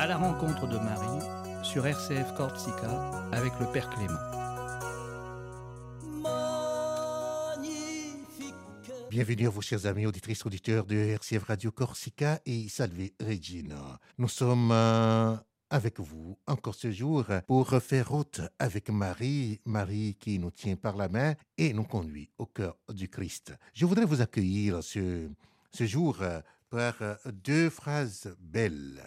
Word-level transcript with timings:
À 0.00 0.06
la 0.06 0.16
rencontre 0.16 0.66
de 0.66 0.78
Marie 0.78 1.62
sur 1.62 1.86
RCF 1.86 2.32
Corsica 2.34 3.10
avec 3.32 3.52
le 3.60 3.70
Père 3.70 3.90
Clément. 3.90 4.14
Bienvenue 9.10 9.46
à 9.46 9.50
vous, 9.50 9.60
chers 9.60 9.84
amis 9.84 10.06
auditrices, 10.06 10.46
auditeurs 10.46 10.86
de 10.86 10.96
RCF 10.96 11.42
Radio 11.42 11.70
Corsica 11.70 12.40
et 12.46 12.66
Salve 12.70 13.10
Regina. 13.20 14.00
Nous 14.16 14.28
sommes 14.28 14.70
euh, 14.72 15.36
avec 15.68 16.00
vous 16.00 16.38
encore 16.46 16.76
ce 16.76 16.90
jour 16.90 17.26
pour 17.46 17.68
faire 17.82 18.08
route 18.08 18.40
avec 18.58 18.88
Marie, 18.88 19.60
Marie 19.66 20.16
qui 20.18 20.38
nous 20.38 20.50
tient 20.50 20.76
par 20.76 20.96
la 20.96 21.10
main 21.10 21.34
et 21.58 21.74
nous 21.74 21.84
conduit 21.84 22.30
au 22.38 22.46
cœur 22.46 22.78
du 22.88 23.10
Christ. 23.10 23.52
Je 23.74 23.84
voudrais 23.84 24.06
vous 24.06 24.22
accueillir 24.22 24.82
ce, 24.82 25.28
ce 25.74 25.84
jour 25.84 26.16
par 26.70 26.94
deux 27.26 27.68
phrases 27.68 28.34
belles 28.40 29.02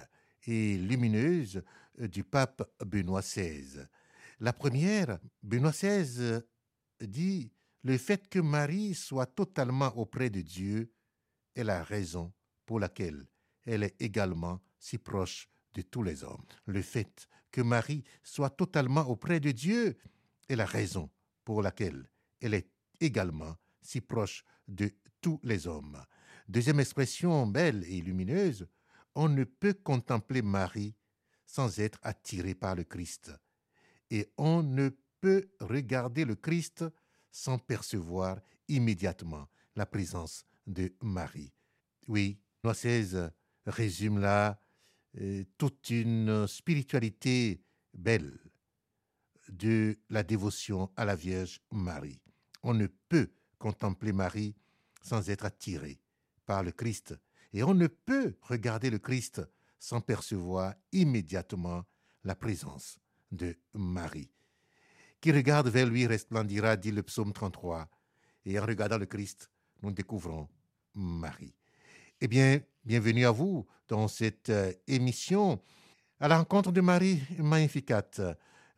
et 0.45 0.77
lumineuses 0.77 1.63
du 1.97 2.23
pape 2.23 2.69
Benoît 2.85 3.21
XVI. 3.21 3.85
La 4.39 4.53
première, 4.53 5.19
Benoît 5.41 5.71
XVI 5.71 6.41
dit 7.01 7.51
le 7.83 7.97
fait 7.97 8.29
que 8.29 8.39
Marie 8.39 8.95
soit 8.95 9.25
totalement 9.25 9.95
auprès 9.97 10.29
de 10.29 10.41
Dieu 10.41 10.91
est 11.55 11.63
la 11.63 11.83
raison 11.83 12.33
pour 12.65 12.79
laquelle 12.79 13.27
elle 13.65 13.83
est 13.83 14.01
également 14.01 14.61
si 14.79 14.97
proche 14.97 15.49
de 15.73 15.81
tous 15.81 16.03
les 16.03 16.23
hommes. 16.23 16.43
Le 16.65 16.81
fait 16.81 17.27
que 17.51 17.61
Marie 17.61 18.03
soit 18.23 18.49
totalement 18.49 19.07
auprès 19.07 19.39
de 19.39 19.51
Dieu 19.51 19.97
est 20.49 20.55
la 20.55 20.65
raison 20.65 21.09
pour 21.43 21.61
laquelle 21.61 22.09
elle 22.41 22.53
est 22.53 22.69
également 22.99 23.55
si 23.81 24.01
proche 24.01 24.43
de 24.67 24.91
tous 25.21 25.39
les 25.43 25.67
hommes. 25.67 26.01
Deuxième 26.47 26.79
expression 26.79 27.47
belle 27.47 27.83
et 27.85 28.01
lumineuse, 28.01 28.67
on 29.15 29.29
ne 29.29 29.43
peut 29.43 29.73
contempler 29.73 30.41
Marie 30.41 30.95
sans 31.45 31.79
être 31.79 31.99
attiré 32.01 32.55
par 32.55 32.75
le 32.75 32.83
Christ. 32.83 33.31
Et 34.09 34.31
on 34.37 34.63
ne 34.63 34.89
peut 35.21 35.49
regarder 35.59 36.25
le 36.25 36.35
Christ 36.35 36.85
sans 37.31 37.57
percevoir 37.57 38.39
immédiatement 38.67 39.47
la 39.75 39.85
présence 39.85 40.45
de 40.67 40.93
Marie. 41.01 41.53
Oui, 42.07 42.39
Noix 42.63 42.73
résume 43.65 44.19
là 44.19 44.59
euh, 45.19 45.43
toute 45.57 45.89
une 45.89 46.47
spiritualité 46.47 47.61
belle 47.93 48.39
de 49.49 49.97
la 50.09 50.23
dévotion 50.23 50.91
à 50.95 51.05
la 51.05 51.15
Vierge 51.15 51.61
Marie. 51.71 52.21
On 52.63 52.73
ne 52.73 52.87
peut 52.87 53.31
contempler 53.57 54.11
Marie 54.11 54.55
sans 55.01 55.29
être 55.29 55.45
attiré 55.45 55.99
par 56.45 56.63
le 56.63 56.71
Christ, 56.71 57.15
et 57.53 57.63
on 57.63 57.73
ne 57.73 57.87
peut 57.87 58.35
regarder 58.41 58.89
le 58.89 58.99
Christ 58.99 59.41
sans 59.79 60.01
percevoir 60.01 60.73
immédiatement 60.91 61.83
la 62.23 62.35
présence 62.35 62.99
de 63.31 63.55
Marie. 63.73 64.31
Qui 65.21 65.31
regarde 65.31 65.67
vers 65.69 65.85
lui 65.85 66.05
resplendira, 66.07 66.75
dit 66.75 66.91
le 66.91 67.03
psaume 67.03 67.31
33. 67.31 67.87
Et 68.45 68.59
en 68.59 68.65
regardant 68.65 68.97
le 68.97 69.05
Christ, 69.05 69.49
nous 69.81 69.91
découvrons 69.91 70.49
Marie. 70.95 71.55
Eh 72.19 72.27
bien, 72.27 72.59
bienvenue 72.83 73.25
à 73.25 73.31
vous 73.31 73.65
dans 73.87 74.07
cette 74.07 74.49
euh, 74.49 74.73
émission. 74.87 75.61
À 76.19 76.27
la 76.27 76.37
rencontre 76.37 76.71
de 76.71 76.81
Marie 76.81 77.21
Magnificat, 77.37 78.09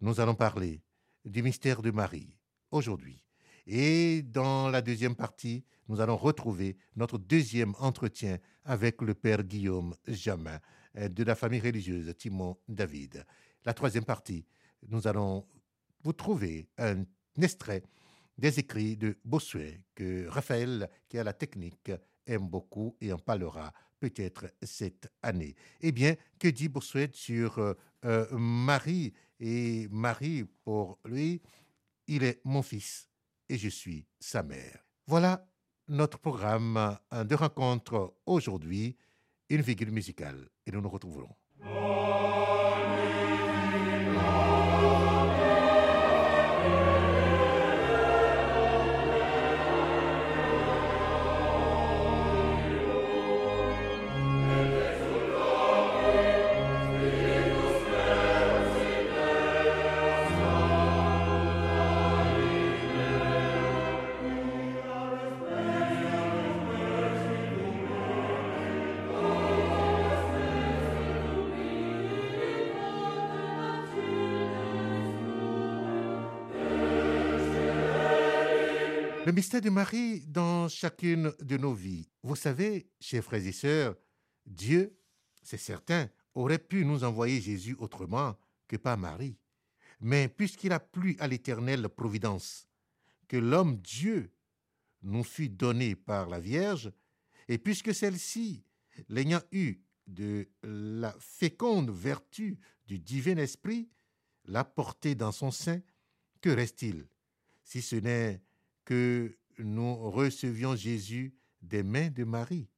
nous 0.02 0.20
allons 0.20 0.36
parler 0.36 0.81
du 1.23 1.42
mystère 1.42 1.81
de 1.81 1.92
Marie 1.92 2.36
aujourd'hui. 2.72 3.22
Et 3.68 4.22
dans 4.22 4.70
la 4.70 4.81
deuxième 4.81 5.16
partie, 5.16 5.64
nous 5.88 6.02
allons 6.02 6.17
retrouver 6.17 6.78
notre 6.95 7.17
deuxième 7.17 7.73
entretien 7.80 8.38
avec 8.64 9.02
le 9.02 9.14
Père 9.14 9.44
Guillaume 9.44 9.95
Jamin 10.08 10.59
euh, 10.97 11.09
de 11.09 11.23
la 11.23 11.36
famille 11.36 11.59
religieuse 11.61 12.14
Timon 12.17 12.58
David. 12.67 13.25
La 13.64 13.73
troisième 13.73 14.06
partie, 14.06 14.45
nous 14.88 15.08
allons 15.08 15.45
vous 16.06 16.13
trouvez 16.13 16.67
un 16.78 17.03
extrait 17.41 17.81
des 18.38 18.59
écrits 18.59 18.95
de 18.95 19.18
Bossuet 19.25 19.81
que 19.95 20.28
Raphaël, 20.28 20.88
qui 21.09 21.18
a 21.18 21.24
la 21.24 21.34
technique, 21.34 21.91
aime 22.28 22.47
beaucoup 22.47 22.95
et 23.01 23.12
en 23.12 23.18
parlera 23.18 23.74
peut-être 24.00 24.45
cette 24.62 25.12
année. 25.24 25.56
Eh 25.81 25.91
bien, 25.91 26.16
que 26.38 26.47
dit 26.47 26.69
Bossuet 26.69 27.09
sur 27.12 27.57
euh, 27.57 27.74
euh, 28.06 28.28
Marie 28.38 29.13
Et 29.40 29.88
Marie, 29.90 30.45
pour 30.63 31.00
lui, 31.06 31.41
il 32.07 32.24
est 32.24 32.40
mon 32.44 32.62
fils 32.62 33.09
et 33.50 33.57
je 33.57 33.69
suis 33.69 34.06
sa 34.19 34.44
mère. 34.44 34.85
Voilà 35.07 35.47
notre 35.88 36.19
programme 36.19 36.97
de 37.12 37.35
rencontre 37.35 38.16
aujourd'hui, 38.25 38.97
une 39.50 39.63
figure 39.63 39.91
musicale, 39.91 40.50
et 40.66 40.72
nous 40.72 40.81
nous 40.81 40.90
retrouverons. 40.90 41.35
Mystère 79.35 79.59
de 79.59 79.69
Marie 79.69 80.22
dans 80.28 80.69
chacune 80.69 81.34
de 81.41 81.57
nos 81.57 81.73
vies. 81.73 82.09
Vous 82.23 82.38
savez, 82.38 82.88
chers 83.01 83.22
frères 83.22 83.46
et 83.46 83.51
sœurs, 83.51 83.97
Dieu, 84.46 84.97
c'est 85.44 85.57
certain, 85.57 86.09
aurait 86.35 86.57
pu 86.57 86.85
nous 86.85 87.03
envoyer 87.03 87.41
Jésus 87.41 87.75
autrement 87.79 88.38
que 88.66 88.78
par 88.78 88.97
Marie. 88.97 89.38
Mais 90.00 90.29
puisqu'il 90.29 90.72
a 90.72 90.79
plu 90.79 91.18
à 91.19 91.28
l'éternelle 91.28 91.90
providence 91.90 92.66
que 93.28 93.35
l'homme 93.35 93.75
Dieu 93.81 94.31
nous 95.03 95.25
fut 95.25 95.50
donné 95.50 95.97
par 95.97 96.29
la 96.29 96.40
Vierge, 96.40 96.94
et 97.50 97.57
puisque 97.57 97.94
celle-ci, 97.94 98.63
l'ayant 99.09 99.41
eu 99.51 99.81
de 100.07 100.47
la 100.63 101.13
féconde 101.19 101.90
vertu 101.90 102.57
du 102.88 103.00
divin 103.00 103.35
esprit, 103.35 103.90
l'a 104.45 104.63
porté 104.63 105.13
dans 105.13 105.34
son 105.34 105.51
sein, 105.51 105.81
que 106.40 106.50
reste-t-il? 106.50 107.06
Si 107.66 107.81
ce 107.81 107.97
n'est 107.97 108.41
que 108.85 109.38
nous 109.57 110.09
recevions 110.12 110.75
Jésus 110.75 111.35
des 111.62 111.84
mains 111.84 112.09
de 112.09 112.23
Marie. 112.23 112.69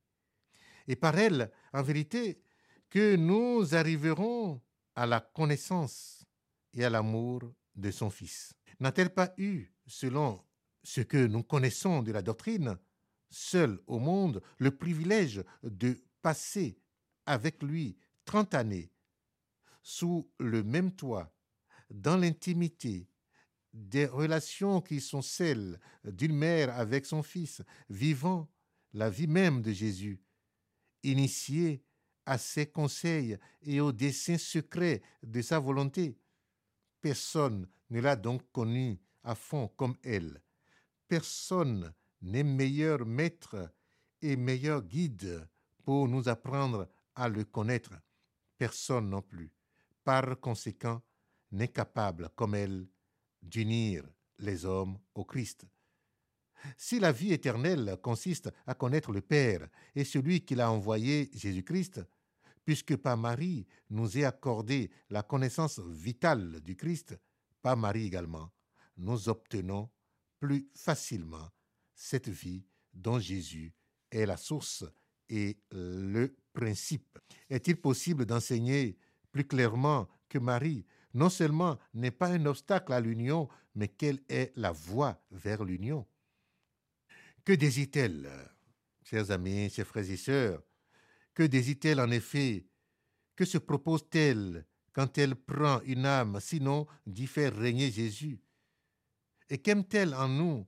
Et 0.87 0.95
par 0.95 1.17
elle, 1.17 1.51
en 1.73 1.83
vérité, 1.83 2.41
que 2.89 3.15
nous 3.15 3.75
arriverons 3.75 4.61
à 4.95 5.05
la 5.05 5.19
connaissance 5.19 6.25
et 6.73 6.85
à 6.85 6.89
l'amour 6.89 7.53
de 7.75 7.91
son 7.91 8.09
Fils. 8.09 8.53
N'a-t-elle 8.79 9.13
pas 9.13 9.33
eu, 9.37 9.71
selon 9.85 10.41
ce 10.83 11.01
que 11.01 11.27
nous 11.27 11.43
connaissons 11.43 12.01
de 12.01 12.11
la 12.11 12.21
doctrine, 12.21 12.77
seule 13.29 13.79
au 13.87 13.99
monde, 13.99 14.41
le 14.57 14.71
privilège 14.71 15.43
de 15.63 16.01
passer 16.21 16.79
avec 17.25 17.61
lui 17.61 17.97
trente 18.25 18.53
années 18.53 18.91
sous 19.83 20.29
le 20.39 20.63
même 20.63 20.91
toit, 20.91 21.33
dans 21.89 22.17
l'intimité, 22.17 23.07
des 23.77 24.07
relations 24.07 24.81
qui 24.81 24.99
sont 24.99 25.21
celles 25.21 25.79
d'une 26.03 26.35
mère 26.35 26.75
avec 26.75 27.05
son 27.05 27.21
fils, 27.21 27.61
vivant 27.89 28.49
la 28.93 29.09
vie 29.09 29.27
même 29.27 29.61
de 29.61 29.71
Jésus, 29.71 30.19
initié 31.03 31.83
à 32.25 32.37
ses 32.37 32.65
conseils 32.65 33.37
et 33.61 33.79
aux 33.79 33.91
desseins 33.91 34.39
secrets 34.39 35.01
de 35.21 35.41
sa 35.41 35.59
volonté. 35.59 36.17
Personne 37.01 37.67
ne 37.91 38.01
l'a 38.01 38.15
donc 38.15 38.41
connu 38.51 38.99
à 39.23 39.35
fond 39.35 39.67
comme 39.77 39.95
elle. 40.03 40.41
Personne 41.07 41.93
n'est 42.21 42.43
meilleur 42.43 43.05
maître 43.05 43.71
et 44.21 44.35
meilleur 44.35 44.81
guide 44.81 45.47
pour 45.83 46.07
nous 46.07 46.27
apprendre 46.27 46.89
à 47.15 47.29
le 47.29 47.43
connaître. 47.43 47.93
Personne 48.57 49.09
non 49.09 49.21
plus. 49.21 49.51
Par 50.03 50.39
conséquent, 50.39 51.01
n'est 51.51 51.67
capable 51.67 52.29
comme 52.35 52.55
elle 52.55 52.87
d'unir 53.41 54.03
les 54.39 54.65
hommes 54.65 54.97
au 55.15 55.25
Christ. 55.25 55.65
Si 56.75 56.99
la 56.99 57.11
vie 57.11 57.33
éternelle 57.33 57.97
consiste 58.01 58.49
à 58.65 58.73
connaître 58.73 59.11
le 59.11 59.21
Père 59.21 59.67
et 59.95 60.03
celui 60.03 60.43
qui 60.43 60.55
l'a 60.55 60.71
envoyé, 60.71 61.29
Jésus-Christ, 61.33 62.01
puisque 62.65 62.97
par 62.97 63.17
Marie 63.17 63.65
nous 63.89 64.17
est 64.17 64.25
accordée 64.25 64.91
la 65.09 65.23
connaissance 65.23 65.79
vitale 65.79 66.59
du 66.61 66.75
Christ, 66.75 67.17
par 67.61 67.77
Marie 67.77 68.05
également, 68.05 68.51
nous 68.97 69.29
obtenons 69.29 69.89
plus 70.39 70.69
facilement 70.75 71.49
cette 71.93 72.29
vie 72.29 72.65
dont 72.93 73.19
Jésus 73.19 73.73
est 74.11 74.25
la 74.25 74.37
source 74.37 74.83
et 75.29 75.59
le 75.71 76.35
principe. 76.53 77.19
Est-il 77.49 77.79
possible 77.79 78.25
d'enseigner 78.25 78.97
plus 79.31 79.45
clairement 79.45 80.07
que 80.29 80.39
Marie 80.39 80.85
non 81.17 81.29
seulement 81.29 81.79
n'est 81.95 82.11
pas 82.11 82.29
un 82.29 82.45
obstacle 82.45 82.93
à 82.93 82.99
l'union, 82.99 83.49
mais 83.73 83.87
qu'elle 83.87 84.21
est 84.29 84.53
la 84.55 84.71
voie 84.71 85.19
vers 85.31 85.63
l'union. 85.63 86.05
Que 87.43 87.53
désire-t-elle, 87.53 88.29
chers 89.03 89.31
amis, 89.31 89.71
chers 89.71 89.87
frères 89.87 90.09
et 90.11 90.15
sœurs? 90.15 90.61
Que 91.33 91.41
désire-t-elle 91.41 91.99
en 91.99 92.11
effet? 92.11 92.67
Que 93.35 93.45
se 93.45 93.57
propose-t-elle 93.57 94.67
quand 94.93 95.17
elle 95.17 95.35
prend 95.35 95.81
une 95.85 96.05
âme, 96.05 96.39
sinon 96.39 96.85
d'y 97.07 97.25
faire 97.25 97.55
régner 97.55 97.89
Jésus? 97.89 98.39
Et 99.49 99.57
qu'aime-t-elle 99.57 100.13
en 100.13 100.27
nous, 100.27 100.67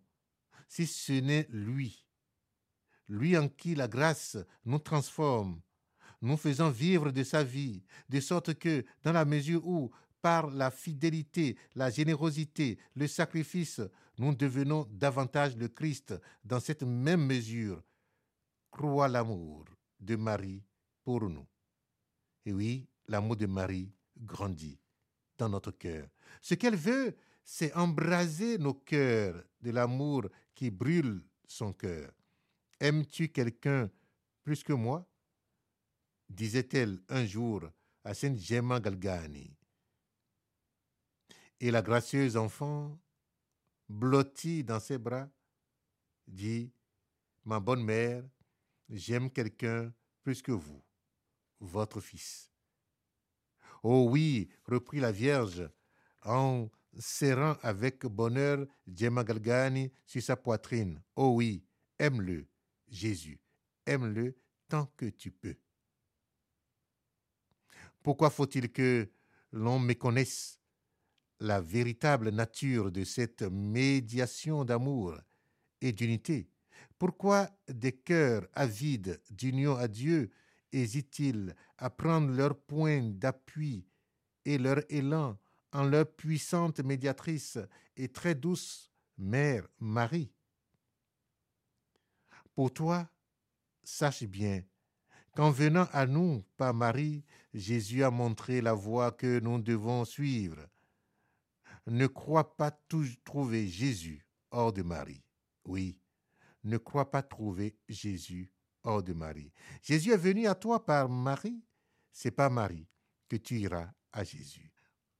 si 0.68 0.88
ce 0.88 1.14
n'est 1.14 1.48
lui? 1.52 2.08
Lui 3.08 3.38
en 3.38 3.50
qui 3.50 3.76
la 3.76 3.88
grâce 3.88 4.36
nous 4.66 4.80
transforme, 4.80 5.62
nous 6.22 6.38
faisant 6.38 6.72
vivre 6.72 7.12
de 7.12 7.24
sa 7.24 7.44
vie, 7.44 7.84
de 8.10 8.20
sorte 8.20 8.56
que, 8.56 8.84
dans 9.04 9.14
la 9.14 9.26
mesure 9.26 9.68
où, 9.68 9.92
par 10.22 10.50
la 10.50 10.72
fidélité, 10.72 11.58
la 11.76 11.90
générosité, 11.90 12.78
le 12.96 13.08
sacrifice, 13.08 13.82
nous 14.18 14.36
devenons 14.36 14.88
davantage 14.92 15.56
le 15.56 15.68
Christ 15.68 16.14
dans 16.44 16.60
cette 16.60 16.84
même 16.84 17.26
mesure. 17.26 17.82
Crois 18.70 19.08
l'amour 19.08 19.66
de 20.00 20.16
Marie 20.16 20.64
pour 21.04 21.30
nous. 21.30 21.48
Et 22.46 22.54
oui, 22.54 22.88
l'amour 23.08 23.36
de 23.36 23.46
Marie 23.46 23.92
grandit 24.18 24.80
dans 25.38 25.50
notre 25.50 25.72
cœur. 25.72 26.08
Ce 26.42 26.54
qu'elle 26.56 26.76
veut, 26.76 27.16
c'est 27.44 27.74
embraser 27.74 28.58
nos 28.58 28.74
cœurs 28.74 29.44
de 29.62 29.72
l'amour 29.72 30.28
qui 30.54 30.70
brûle 30.70 31.24
son 31.48 31.74
cœur. 31.74 32.12
Aimes-tu 32.80 33.30
quelqu'un 33.30 33.90
plus 34.44 34.64
que 34.64 34.74
moi? 34.74 35.06
disait-elle 36.30 37.02
un 37.10 37.26
jour 37.26 37.64
à 38.04 38.14
Sainte 38.14 38.40
Gemma 38.40 38.80
Galgani. 38.80 39.59
Et 41.60 41.72
la 41.72 41.82
gracieuse 41.82 42.38
enfant, 42.38 42.98
blottie 43.90 44.64
dans 44.64 44.80
ses 44.80 44.98
bras, 44.98 45.30
dit 46.28 46.72
Ma 47.44 47.60
bonne 47.60 47.84
mère, 47.84 48.24
j'aime 48.90 49.30
quelqu'un 49.30 49.94
plus 50.24 50.42
que 50.42 50.52
vous, 50.52 50.82
votre 51.60 52.00
fils. 52.00 52.52
Oh 53.84 54.08
oui, 54.10 54.50
reprit 54.66 55.00
la 55.00 55.12
Vierge, 55.12 55.70
en 56.24 56.70
serrant 56.98 57.58
avec 57.62 58.06
bonheur 58.06 58.66
Gemma 58.88 59.24
Galgani 59.24 59.92
sur 60.06 60.22
sa 60.22 60.36
poitrine. 60.36 61.02
Oh 61.16 61.34
oui, 61.36 61.64
aime-le, 61.98 62.48
Jésus, 62.88 63.40
aime-le 63.86 64.36
tant 64.68 64.86
que 64.98 65.06
tu 65.06 65.32
peux. 65.32 65.56
Pourquoi 68.04 68.30
faut-il 68.30 68.72
que 68.72 69.10
l'on 69.52 69.80
méconnaisse 69.80 70.59
la 71.40 71.62
véritable 71.62 72.30
nature 72.30 72.92
de 72.92 73.04
cette 73.04 73.44
médiation 73.44 74.66
d'amour 74.66 75.18
et 75.82 75.92
d'unité 75.94 76.50
Pourquoi 76.98 77.50
des 77.68 77.94
cœurs 77.94 78.48
avides 78.54 79.22
d'union 79.30 79.76
à 79.78 79.88
Dieu 79.88 80.32
hésitent-ils 80.72 81.56
à 81.78 81.90
prendre 81.90 82.32
leur 82.32 82.58
point 82.58 83.02
d'appui 83.02 83.88
et 84.46 84.58
leur 84.58 84.82
élan 84.90 85.38
en 85.72 85.84
leur 85.84 86.12
puissante 86.12 86.80
médiatrice 86.80 87.58
et 87.96 88.10
très 88.10 88.36
douce 88.36 88.92
Mère 89.18 89.68
Marie? 89.80 90.34
Pour 92.54 92.74
toi, 92.74 93.10
sache 93.84 94.24
bien 94.26 94.64
qu'en 95.36 95.52
venant 95.52 95.88
à 95.94 96.06
nous 96.06 96.44
par 96.58 96.74
Marie, 96.74 97.24
Jésus 97.54 98.04
a 98.04 98.12
montré 98.12 98.62
la 98.62 98.74
voie 98.74 99.14
que 99.14 99.40
nous 99.40 99.62
devons 99.62 100.04
suivre. 100.04 100.68
Ne 101.90 102.08
crois 102.08 102.56
pas 102.56 102.72
trouver 103.24 103.68
Jésus 103.68 104.26
hors 104.52 104.74
de 104.74 104.82
Marie. 104.84 105.24
Oui, 105.66 106.00
ne 106.64 106.78
crois 106.78 107.10
pas 107.10 107.24
trouver 107.24 107.78
Jésus 107.88 108.52
hors 108.84 109.04
de 109.04 109.14
Marie. 109.14 109.52
Jésus 109.82 110.12
est 110.12 110.18
venu 110.18 110.48
à 110.48 110.56
toi 110.56 110.86
par 110.86 111.10
Marie, 111.10 111.64
c'est 112.12 112.32
pas 112.32 112.50
Marie 112.50 112.88
que 113.28 113.36
tu 113.36 113.60
iras 113.60 113.92
à 114.12 114.24
Jésus. 114.24 114.72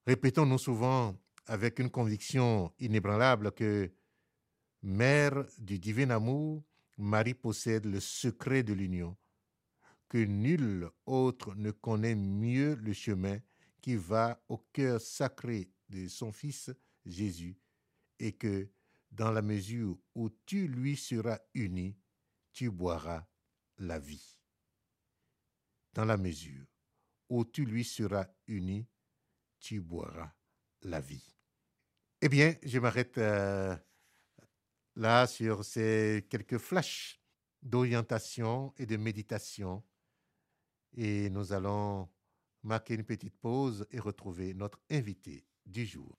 Répétons-nous 0.06 0.58
souvent 0.58 1.16
avec 1.46 1.78
une 1.78 1.90
conviction 1.90 2.72
inébranlable 2.78 3.52
que 3.52 3.92
Mère 4.82 5.44
du 5.58 5.78
divin 5.78 6.08
amour, 6.08 6.64
Marie 6.96 7.34
possède 7.34 7.84
le 7.84 8.00
secret 8.00 8.62
de 8.62 8.72
l'union 8.72 9.16
que 10.08 10.18
nul 10.18 10.88
autre 11.06 11.54
ne 11.54 11.70
connaît 11.70 12.14
mieux 12.14 12.74
le 12.76 12.92
chemin 12.92 13.38
qui 13.80 13.96
va 13.96 14.42
au 14.48 14.58
cœur 14.72 15.00
sacré 15.00 15.70
de 15.90 16.08
son 16.08 16.32
Fils 16.32 16.70
Jésus, 17.04 17.58
et 18.18 18.32
que, 18.32 18.70
dans 19.10 19.32
la 19.32 19.42
mesure 19.42 19.98
où 20.14 20.30
tu 20.46 20.68
lui 20.68 20.96
seras 20.96 21.40
uni, 21.54 21.98
tu 22.52 22.70
boiras 22.70 23.26
la 23.78 23.98
vie. 23.98 24.38
Dans 25.92 26.04
la 26.04 26.16
mesure 26.16 26.66
où 27.28 27.44
tu 27.44 27.64
lui 27.64 27.84
seras 27.84 28.28
uni, 28.46 28.86
tu 29.58 29.80
boiras 29.80 30.32
la 30.82 31.00
vie. 31.00 31.36
Eh 32.20 32.28
bien, 32.28 32.54
je 32.62 32.78
m'arrête 32.78 33.18
euh, 33.18 33.76
là 34.94 35.26
sur 35.26 35.64
ces 35.64 36.26
quelques 36.30 36.58
flashs 36.58 37.20
d'orientation 37.62 38.72
et 38.76 38.86
de 38.86 38.96
méditation 38.96 39.82
et 40.92 41.30
nous 41.30 41.52
allons 41.52 42.08
marquer 42.62 42.94
une 42.94 43.04
petite 43.04 43.36
pause 43.36 43.86
et 43.90 44.00
retrouver 44.00 44.54
notre 44.54 44.80
invité 44.90 45.46
du 45.66 45.86
jour. 45.86 46.18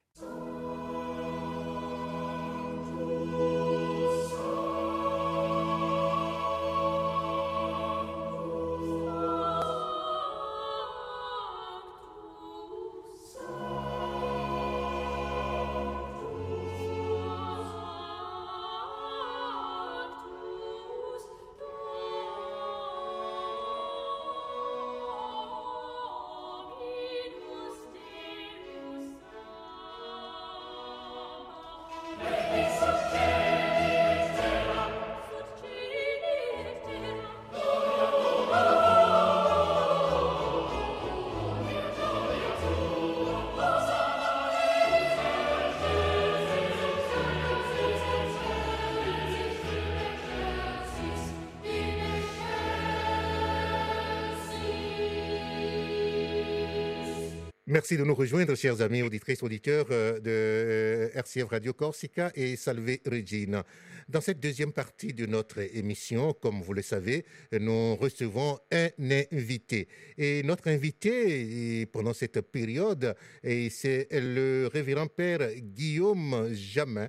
Merci 57.72 57.96
de 57.96 58.04
nous 58.04 58.16
rejoindre, 58.16 58.54
chers 58.56 58.82
amis 58.82 59.02
auditrices, 59.02 59.42
auditeurs 59.44 59.86
euh, 59.92 60.20
de 60.20 60.28
euh, 60.28 61.10
RCF 61.18 61.48
Radio 61.50 61.72
Corsica 61.72 62.30
et 62.36 62.58
Salve 62.58 62.98
Regina. 63.06 63.64
Dans 64.10 64.20
cette 64.20 64.42
deuxième 64.42 64.74
partie 64.74 65.14
de 65.14 65.26
notre 65.26 65.60
émission, 65.74 66.34
comme 66.34 66.62
vous 66.62 66.74
le 66.74 66.82
savez, 66.82 67.24
nous 67.54 67.96
recevons 67.96 68.60
un 68.74 68.90
invité. 69.32 69.88
Et 70.18 70.44
notre 70.44 70.68
invité 70.68 71.86
pendant 71.86 72.14
cette 72.14 72.42
période, 72.42 73.16
c'est 73.42 74.08
le 74.12 74.68
révérend 74.68 75.08
père 75.08 75.40
Guillaume 75.56 76.50
Jamin 76.52 77.08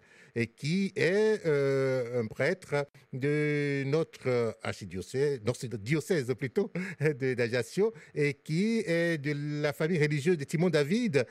qui 0.56 0.92
est 0.96 1.44
euh, 1.46 2.20
un 2.20 2.26
prêtre 2.26 2.86
de 3.12 3.84
notre 3.86 4.56
archidiocèse, 4.62 5.40
notre 5.44 5.76
diocèse 5.76 6.32
plutôt, 6.38 6.70
d'Ajaccio, 7.00 7.92
et 8.14 8.34
qui 8.34 8.82
est 8.86 9.18
de 9.18 9.62
la 9.62 9.72
famille 9.72 9.98
religieuse 9.98 10.38
de 10.38 10.44
Timon 10.44 10.70
David 10.70 11.26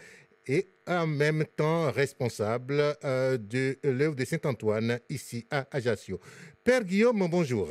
et 0.48 0.70
en 0.88 1.08
même 1.08 1.46
temps 1.56 1.92
responsable 1.92 2.96
euh, 3.04 3.38
de 3.38 3.78
l'œuvre 3.84 4.16
de 4.16 4.26
Saint-Antoine 4.26 5.00
ici 5.10 5.46
à 5.52 5.68
Ajaccio. 5.72 6.20
Père 6.64 6.84
Guillaume, 6.84 7.28
bonjour. 7.30 7.70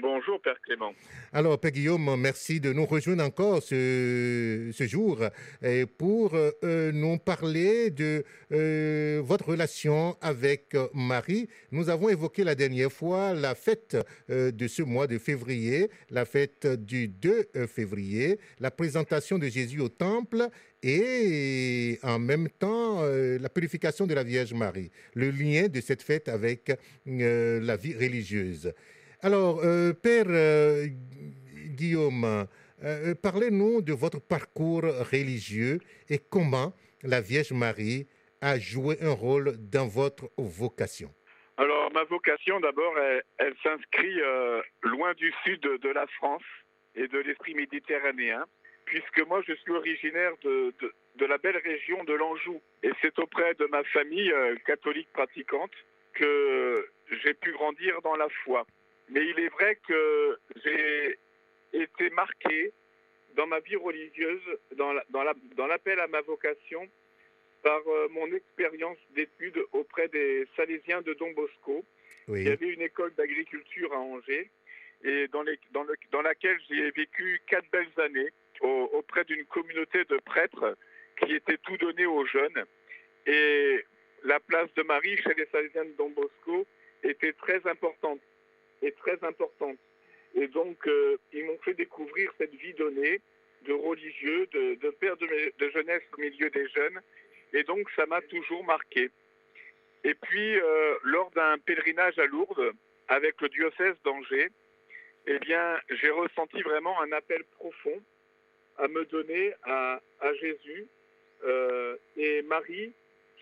Bonjour, 0.00 0.40
Père 0.42 0.60
Clément. 0.62 0.92
Alors, 1.32 1.58
Père 1.58 1.70
Guillaume, 1.70 2.16
merci 2.18 2.60
de 2.60 2.72
nous 2.72 2.84
rejoindre 2.86 3.24
encore 3.24 3.62
ce, 3.62 4.70
jour 4.80 5.20
et 5.62 5.86
pour 5.86 6.34
euh, 6.34 6.92
nous 6.92 7.18
parler 7.18 7.90
de 7.90 8.24
euh, 8.52 9.22
votre 9.24 9.48
relation 9.48 10.16
avec 10.20 10.76
Marie. 10.92 11.48
Nous 11.72 11.88
avons 11.88 12.08
évoqué 12.08 12.44
la 12.44 12.54
dernière 12.54 12.92
fois 12.92 13.32
la 13.32 13.54
fête 13.54 13.96
euh, 14.30 14.50
de 14.50 14.68
ce 14.68 14.82
mois 14.82 15.06
de 15.06 15.18
février, 15.18 15.90
la 16.10 16.24
fête 16.24 16.66
du 16.66 17.08
2 17.08 17.48
février, 17.66 18.38
la 18.60 18.70
présentation 18.70 19.38
de 19.38 19.46
Jésus 19.46 19.80
au 19.80 19.88
temple 19.88 20.50
et 20.82 21.98
en 22.02 22.18
même 22.18 22.48
temps 22.48 23.02
euh, 23.02 23.38
la 23.40 23.48
purification 23.48 24.06
de 24.06 24.14
la 24.14 24.22
Vierge 24.22 24.54
Marie, 24.54 24.90
le 25.14 25.30
lien 25.30 25.68
de 25.68 25.80
cette 25.80 26.02
fête 26.02 26.28
avec 26.28 26.72
euh, 27.08 27.60
la 27.60 27.76
vie 27.76 27.94
religieuse. 27.94 28.72
Alors, 29.22 29.60
euh, 29.64 29.92
Père 29.92 30.26
Guillaume, 31.54 32.46
parlez-nous 33.22 33.82
de 33.82 33.92
votre 33.92 34.20
parcours 34.20 34.82
religieux 34.82 35.78
et 36.08 36.18
comment 36.18 36.72
la 37.02 37.20
Vierge 37.20 37.52
Marie 37.52 38.06
a 38.40 38.58
joué 38.58 38.96
un 39.00 39.12
rôle 39.12 39.56
dans 39.58 39.86
votre 39.86 40.30
vocation. 40.36 41.10
Alors, 41.56 41.90
ma 41.92 42.04
vocation, 42.04 42.60
d'abord, 42.60 42.94
elle, 43.38 43.54
s'inscrit 43.62 44.20
loin 44.82 45.14
du 45.14 45.32
sud 45.44 45.60
de 45.60 45.88
la 45.88 46.06
France 46.18 46.42
et 46.94 47.08
de 47.08 47.18
l'esprit 47.18 47.54
méditerranéen 47.54 48.44
puisque 48.86 49.20
moi 49.26 49.42
je 49.46 49.52
suis 49.52 49.72
originaire 49.72 50.32
de, 50.42 50.72
la 51.20 51.38
belle 51.38 51.58
région 51.58 52.02
de 52.04 52.14
l'Anjou. 52.14 52.62
Et 52.82 52.90
c'est 53.02 53.18
auprès 53.18 53.54
de 53.54 53.66
ma 53.66 53.84
famille 53.84 54.32
euh, 54.32 54.56
catholique 54.64 55.12
pratiquante 55.12 55.72
que 56.14 56.88
j'ai 57.22 57.34
pu 57.34 57.52
grandir 57.52 58.00
dans 58.02 58.16
la 58.16 58.28
foi. 58.44 58.64
Mais 59.08 59.24
il 59.24 59.38
est 59.38 59.48
vrai 59.48 59.78
que 59.86 60.38
j'ai 60.64 61.18
été 61.72 62.10
marqué 62.10 62.72
dans 63.34 63.46
ma 63.46 63.60
vie 63.60 63.76
religieuse, 63.76 64.42
dans 64.72 64.92
l'appel 64.92 65.96
dans 65.96 66.02
à 66.02 66.06
ma 66.08 66.20
vocation, 66.22 66.88
par 67.62 67.80
euh, 67.86 68.08
mon 68.10 68.32
expérience 68.32 68.98
d'études 69.10 69.60
auprès 69.72 70.08
des 70.08 70.46
Salésiens 70.56 71.02
de 71.02 71.14
Don 71.14 71.32
Bosco. 71.32 71.84
Il 72.28 72.42
y 72.42 72.48
avait 72.48 72.68
une 72.68 72.82
école 72.82 73.14
d'agriculture 73.14 73.92
à 73.92 73.98
Angers 73.98 74.50
et 75.04 75.28
dans, 75.28 75.42
les, 75.42 75.58
dans, 75.72 75.84
le, 75.84 75.94
dans 76.10 76.22
laquelle 76.22 76.58
j'ai 76.68 76.90
vécu 76.90 77.40
quatre 77.46 77.68
belles 77.70 77.92
années 77.98 78.30
auprès 78.60 79.24
d'une 79.24 79.44
communauté 79.46 80.04
de 80.04 80.16
prêtres 80.18 80.76
qui 81.20 81.34
étaient 81.34 81.58
tout 81.58 81.76
donnés 81.76 82.06
aux 82.06 82.26
jeunes. 82.26 82.64
Et 83.26 83.84
la 84.24 84.40
place 84.40 84.72
de 84.74 84.82
Marie 84.82 85.16
chez 85.18 85.34
les 85.34 85.46
Salésiens 85.46 85.84
de 85.84 85.94
Don 85.98 86.10
Bosco 86.10 86.66
était 87.02 87.32
très 87.34 87.64
importante. 87.66 88.20
Et 88.86 88.92
très 88.92 89.18
importante. 89.24 89.78
Et 90.36 90.46
donc, 90.46 90.86
euh, 90.86 91.16
ils 91.32 91.44
m'ont 91.44 91.58
fait 91.58 91.74
découvrir 91.74 92.30
cette 92.38 92.54
vie 92.54 92.72
donnée 92.74 93.20
de 93.62 93.72
religieux, 93.72 94.46
de, 94.52 94.90
père 95.00 95.16
de, 95.16 95.26
de, 95.58 95.70
jeunesse 95.70 96.02
au 96.16 96.20
milieu 96.20 96.48
des 96.50 96.68
jeunes. 96.68 97.00
Et 97.52 97.64
donc, 97.64 97.90
ça 97.96 98.06
m'a 98.06 98.20
toujours 98.20 98.62
marqué. 98.62 99.10
Et 100.04 100.14
puis, 100.14 100.60
euh, 100.60 100.94
lors 101.02 101.32
d'un 101.32 101.58
pèlerinage 101.58 102.16
à 102.20 102.26
Lourdes, 102.26 102.70
avec 103.08 103.40
le 103.40 103.48
diocèse 103.48 103.96
d'Angers, 104.04 104.50
eh 105.26 105.38
bien, 105.40 105.80
j'ai 105.90 106.10
ressenti 106.10 106.62
vraiment 106.62 107.00
un 107.00 107.10
appel 107.10 107.42
profond 107.58 108.00
à 108.78 108.86
me 108.86 109.04
donner 109.06 109.52
à, 109.64 110.00
Jésus. 110.40 110.86
Euh, 111.42 111.96
et 112.16 112.42
Marie, 112.42 112.92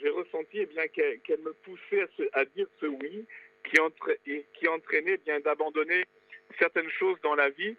j'ai 0.00 0.08
ressenti 0.08 0.60
eh 0.60 0.66
bien 0.66 0.88
qu'elle 0.88 1.40
me 1.40 1.52
poussait 1.64 2.08
à, 2.32 2.46
dire 2.46 2.66
ce 2.80 2.86
oui, 2.86 3.26
qui, 3.64 4.68
entraînait 4.68 5.16
bien 5.18 5.40
d'abandonner 5.40 6.04
certaines 6.58 6.90
choses 6.90 7.18
dans 7.22 7.34
la 7.34 7.50
vie, 7.50 7.76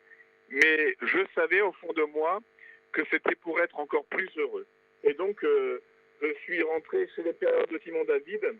mais 0.49 0.95
je 1.01 1.19
savais 1.33 1.61
au 1.61 1.71
fond 1.73 1.93
de 1.93 2.03
moi 2.03 2.39
que 2.91 3.01
c'était 3.11 3.35
pour 3.35 3.59
être 3.59 3.79
encore 3.79 4.05
plus 4.05 4.29
heureux. 4.37 4.65
Et 5.03 5.13
donc, 5.13 5.43
euh, 5.43 5.81
je 6.21 6.33
suis 6.43 6.61
rentré 6.63 7.07
chez 7.15 7.23
les 7.23 7.33
pères 7.33 7.67
de 7.67 7.79
Simon 7.83 8.03
David 8.05 8.55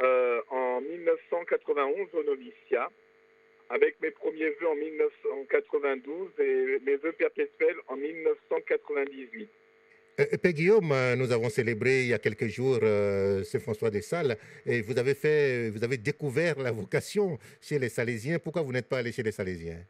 euh, 0.00 0.42
en 0.50 0.80
1991 0.80 2.08
au 2.14 2.22
noviciat 2.22 2.90
avec 3.70 4.00
mes 4.00 4.10
premiers 4.10 4.50
vœux 4.50 4.68
en 4.68 4.74
1992 4.74 6.30
et 6.38 6.78
mes 6.80 6.96
vœux 6.96 7.12
perpétuels 7.12 7.76
en 7.88 7.96
1998. 7.96 9.48
Euh, 10.20 10.36
Père 10.42 10.52
Guillaume, 10.52 10.92
euh, 10.92 11.16
nous 11.16 11.32
avons 11.32 11.48
célébré 11.48 12.02
il 12.02 12.08
y 12.08 12.14
a 12.14 12.18
quelques 12.18 12.46
jours 12.46 12.78
euh, 12.82 13.42
Saint 13.44 13.60
François 13.60 13.90
des 13.90 14.02
Salles 14.02 14.36
et 14.66 14.82
vous 14.82 14.98
avez 14.98 15.96
découvert 15.96 16.58
la 16.58 16.70
vocation 16.70 17.38
chez 17.60 17.78
les 17.78 17.88
Salésiens. 17.88 18.38
Pourquoi 18.38 18.62
vous 18.62 18.72
n'êtes 18.72 18.88
pas 18.88 18.98
allé 18.98 19.12
chez 19.12 19.22
les 19.22 19.32
Salésiens? 19.32 19.80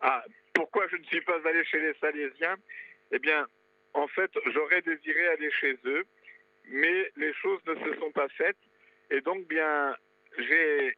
Ah, 0.00 0.24
pourquoi 0.54 0.86
je 0.88 0.96
ne 0.96 1.04
suis 1.04 1.20
pas 1.20 1.38
allé 1.46 1.64
chez 1.64 1.80
les 1.80 1.94
Salésiens? 2.00 2.56
Eh 3.12 3.18
bien, 3.18 3.46
en 3.92 4.08
fait, 4.08 4.30
j'aurais 4.54 4.82
désiré 4.82 5.28
aller 5.28 5.50
chez 5.60 5.76
eux, 5.84 6.04
mais 6.70 7.10
les 7.16 7.34
choses 7.34 7.60
ne 7.66 7.74
se 7.74 7.98
sont 8.00 8.12
pas 8.12 8.28
faites 8.28 8.56
et 9.10 9.20
donc 9.20 9.46
bien, 9.48 9.96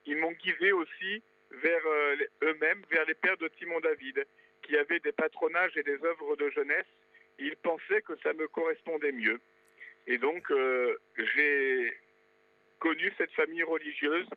ils 0.06 0.16
m'ont 0.16 0.32
guidé 0.32 0.72
aussi 0.72 1.22
vers 1.50 1.86
euh, 1.86 2.16
eux-mêmes, 2.42 2.82
vers 2.90 3.04
les 3.06 3.14
pères 3.14 3.36
de 3.38 3.48
Timon 3.48 3.80
David, 3.80 4.24
qui 4.62 4.76
avaient 4.76 5.00
des 5.00 5.12
patronages 5.12 5.76
et 5.76 5.82
des 5.82 6.02
œuvres 6.04 6.36
de 6.36 6.50
jeunesse. 6.50 6.86
Ils 7.38 7.56
pensaient 7.56 8.02
que 8.02 8.16
ça 8.22 8.32
me 8.32 8.46
correspondait 8.48 9.12
mieux. 9.12 9.40
Et 10.06 10.18
donc, 10.18 10.50
euh, 10.50 10.96
j'ai 11.16 11.92
connu 12.78 13.12
cette 13.16 13.32
famille 13.32 13.62
religieuse 13.62 14.28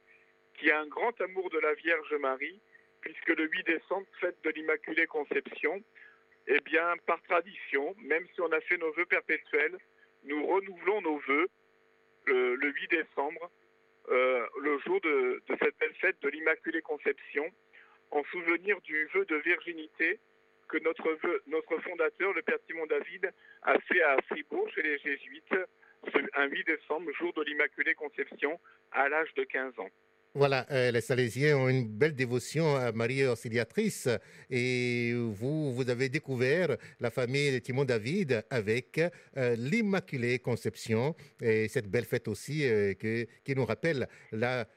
qui 0.57 0.71
a 0.71 0.79
un 0.79 0.87
grand 0.87 1.19
amour 1.21 1.49
de 1.49 1.59
la 1.59 1.73
Vierge 1.73 2.13
Marie, 2.19 2.59
puisque 3.01 3.29
le 3.29 3.47
8 3.47 3.63
décembre, 3.65 4.07
fête 4.19 4.37
de 4.43 4.49
l'Immaculée 4.51 5.07
Conception, 5.07 5.83
eh 6.47 6.59
bien, 6.61 6.93
par 7.05 7.21
tradition, 7.23 7.95
même 7.97 8.25
si 8.33 8.41
on 8.41 8.51
a 8.51 8.61
fait 8.61 8.77
nos 8.77 8.91
vœux 8.93 9.05
perpétuels, 9.05 9.77
nous 10.23 10.45
renouvelons 10.45 11.01
nos 11.01 11.17
vœux 11.19 11.47
le, 12.25 12.55
le 12.55 12.71
8 12.71 12.91
décembre 12.91 13.51
euh, 14.09 14.45
le 14.61 14.77
jour 14.79 15.01
de, 15.01 15.41
cette 15.47 15.77
belle 15.79 15.95
fête 15.95 16.21
de 16.21 16.29
l'Immaculée 16.29 16.81
Conception, 16.81 17.45
en 18.11 18.23
souvenir 18.25 18.79
du 18.81 19.05
vœu 19.13 19.25
de 19.25 19.35
virginité 19.37 20.19
que 20.67 20.77
notre, 20.79 21.79
fondateur, 21.81 22.33
le 22.33 22.41
Père 22.41 22.57
Simon 22.67 22.85
David, 22.87 23.31
a 23.63 23.79
fait 23.79 24.01
à 24.01 24.17
Fribourg 24.23 24.69
chez 24.73 24.83
les 24.83 24.97
Jésuites, 24.99 25.55
un 26.33 26.45
8 26.45 26.63
décembre, 26.65 27.11
jour 27.13 27.33
de 27.33 27.43
l'Immaculée 27.43 27.95
Conception, 27.95 28.59
à 28.91 29.09
l'âge 29.09 29.33
de 29.35 29.43
15 29.43 29.79
ans. 29.79 29.89
Voilà, 30.37 30.65
euh, 30.71 30.91
les 30.91 30.99
Salésiens 30.99 31.57
ont 31.57 31.69
une 31.69 31.87
belle 31.87 32.13
dévotion 32.13 32.75
à 32.75 32.91
Marie 32.91 33.25
Auxiliatrice 33.25 34.09
et 34.49 35.13
vous, 35.13 35.73
vous 35.73 35.89
avez 35.89 36.09
découvert 36.09 36.75
la 36.99 37.09
famille 37.09 37.53
de 37.53 37.59
Timon 37.59 37.85
David 37.85 38.43
avec 38.49 38.99
euh, 39.37 39.55
l'Immaculée 39.55 40.39
Conception 40.39 41.15
et 41.41 41.69
cette 41.69 41.87
belle 41.87 42.03
fête 42.03 42.27
aussi 42.27 42.65
euh, 42.65 42.93
qui 42.95 43.55
nous 43.55 43.63
rappelle 43.63 44.09
la, 44.33 44.67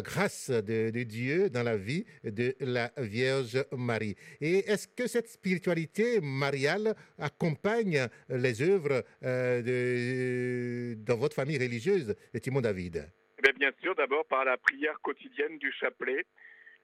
grâce 0.00 0.48
de, 0.48 1.02
Dieu 1.02 1.50
dans 1.50 1.62
la 1.62 1.76
vie 1.76 2.06
de 2.24 2.56
la 2.60 2.90
Vierge 2.96 3.62
Marie. 3.72 4.16
Et 4.40 4.60
est-ce 4.60 4.88
que 4.88 5.06
cette 5.06 5.28
spiritualité 5.28 6.22
mariale 6.22 6.96
accompagne 7.18 8.08
les 8.30 8.62
œuvres 8.62 9.04
de, 9.20 10.94
dans 11.04 11.18
votre 11.18 11.34
famille 11.34 11.58
religieuse 11.58 12.14
de 12.32 12.38
Timon 12.38 12.62
David? 12.62 13.06
Eh 13.46 13.52
bien, 13.52 13.72
sûr, 13.82 13.94
d'abord 13.94 14.24
par 14.26 14.44
la 14.44 14.56
prière 14.56 14.98
quotidienne 15.00 15.58
du 15.58 15.72
chapelet, 15.72 16.24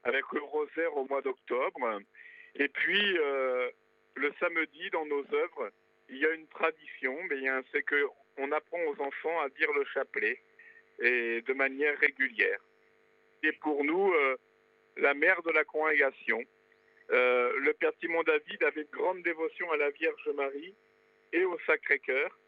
avec 0.04 0.24
le 0.32 0.40
rosaire 0.42 0.96
au 0.96 1.06
mois 1.06 1.22
d'octobre. 1.22 2.00
Et 2.56 2.68
puis, 2.68 3.18
euh, 3.18 3.70
le 4.16 4.32
samedi, 4.40 4.90
dans 4.90 5.06
nos 5.06 5.24
œuvres, 5.32 5.70
il 6.08 6.18
y 6.18 6.26
a 6.26 6.30
une 6.30 6.48
tradition, 6.48 7.16
mais 7.30 7.40
c'est 7.72 7.82
qu'on 7.82 8.52
apprend 8.52 8.82
aux 8.84 9.00
enfants 9.00 9.40
à 9.40 9.48
dire 9.50 9.72
le 9.72 9.84
chapelet, 9.86 10.38
et 11.00 11.42
de 11.42 11.52
manière 11.52 11.98
régulière. 11.98 12.60
Et 13.42 13.52
pour 13.52 13.82
nous, 13.84 14.12
euh, 14.12 14.36
la 14.96 15.14
mère 15.14 15.42
de 15.42 15.50
la 15.50 15.64
congrégation, 15.64 16.42
euh, 17.10 17.52
le 17.58 17.72
Père 17.74 17.92
Timon 18.00 18.22
David 18.22 18.62
avait 18.62 18.86
grande 18.92 19.22
dévotion 19.22 19.70
à 19.72 19.76
la 19.76 19.90
Vierge 19.90 20.30
Marie 20.34 20.74
et 21.32 21.44
au 21.44 21.58
Sacré-Cœur. 21.66 22.38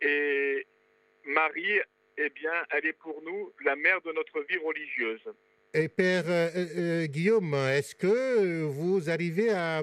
Et 0.00 0.66
Marie 1.24 1.80
eh 2.18 2.30
bien, 2.30 2.52
elle 2.70 2.86
est 2.86 2.98
pour 2.98 3.22
nous 3.22 3.52
la 3.64 3.76
mère 3.76 4.00
de 4.02 4.12
notre 4.12 4.40
vie 4.48 4.58
religieuse. 4.58 5.22
Et 5.74 5.88
Père 5.88 6.24
euh, 6.26 6.48
euh, 6.54 7.06
Guillaume, 7.06 7.54
est-ce 7.54 7.94
que 7.94 8.62
vous 8.62 9.10
arrivez 9.10 9.50
à, 9.50 9.82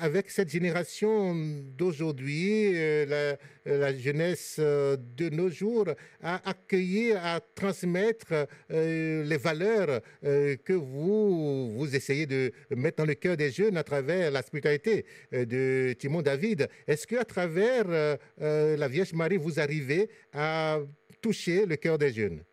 avec 0.00 0.28
cette 0.28 0.50
génération 0.50 1.34
d'aujourd'hui, 1.78 2.72
euh, 2.74 3.36
la, 3.64 3.96
jeunesse 3.96 4.58
de 4.58 5.28
nos 5.30 5.48
jours, 5.48 5.86
à 6.20 6.50
accueillir, 6.50 7.24
à 7.24 7.40
transmettre 7.40 8.48
les 8.70 9.36
valeurs 9.36 10.00
que 10.22 10.72
vous, 10.72 11.78
vous 11.78 11.94
essayez 11.94 12.26
de 12.26 12.50
mettre 12.70 12.96
dans 12.96 13.06
le 13.06 13.14
cœur 13.14 13.36
des 13.36 13.50
jeunes 13.50 13.76
à 13.76 13.84
travers 13.84 14.32
la 14.32 14.42
spiritualité 14.42 15.06
de 15.30 15.94
Timon 15.98 16.22
David? 16.22 16.68
Est-ce 16.88 17.06
qu'à 17.06 17.24
travers 17.24 18.18
la 18.38 18.88
Vierge 18.88 19.12
Marie, 19.12 19.36
vous 19.36 19.60
arrivez 19.60 20.08
à 20.32 20.80
toucher 21.20 21.66
le 21.66 21.76
cœur 21.76 21.98
des 21.98 22.12
jeunes 22.12 22.44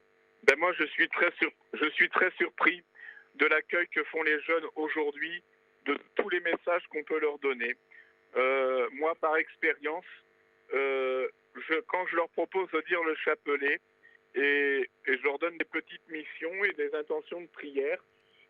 ben 0.44 0.58
Moi, 0.58 0.72
je 0.80 0.86
suis, 0.86 1.10
très 1.10 2.32
surpris 2.38 2.84
de 3.36 3.46
l'accueil 3.46 3.88
que 3.90 4.04
font 4.06 4.24
les 4.24 4.40
jeunes 4.42 4.66
aujourd'hui, 4.76 5.44
de 5.86 5.98
tous 6.16 6.30
les 6.30 6.40
messages 6.40 6.84
qu'on 6.90 7.04
peut 7.04 7.20
leur 7.20 7.38
donner. 7.40 7.76
Euh, 8.36 8.88
moi, 8.94 9.14
par 9.16 9.36
expérience, 9.38 10.06
euh, 10.74 11.28
quand 11.88 12.06
je 12.08 12.16
leur 12.16 12.30
propose 12.30 12.70
de 12.72 12.82
dire 12.88 13.04
le 13.04 13.16
chapelet 13.16 13.80
et, 14.36 14.90
je 15.06 15.24
leur 15.24 15.40
donne 15.40 15.58
des 15.58 15.66
petites 15.66 16.08
missions 16.10 16.64
et 16.66 16.74
des 16.74 16.94
intentions 16.96 17.42
de 17.42 17.48
prière, 17.48 18.04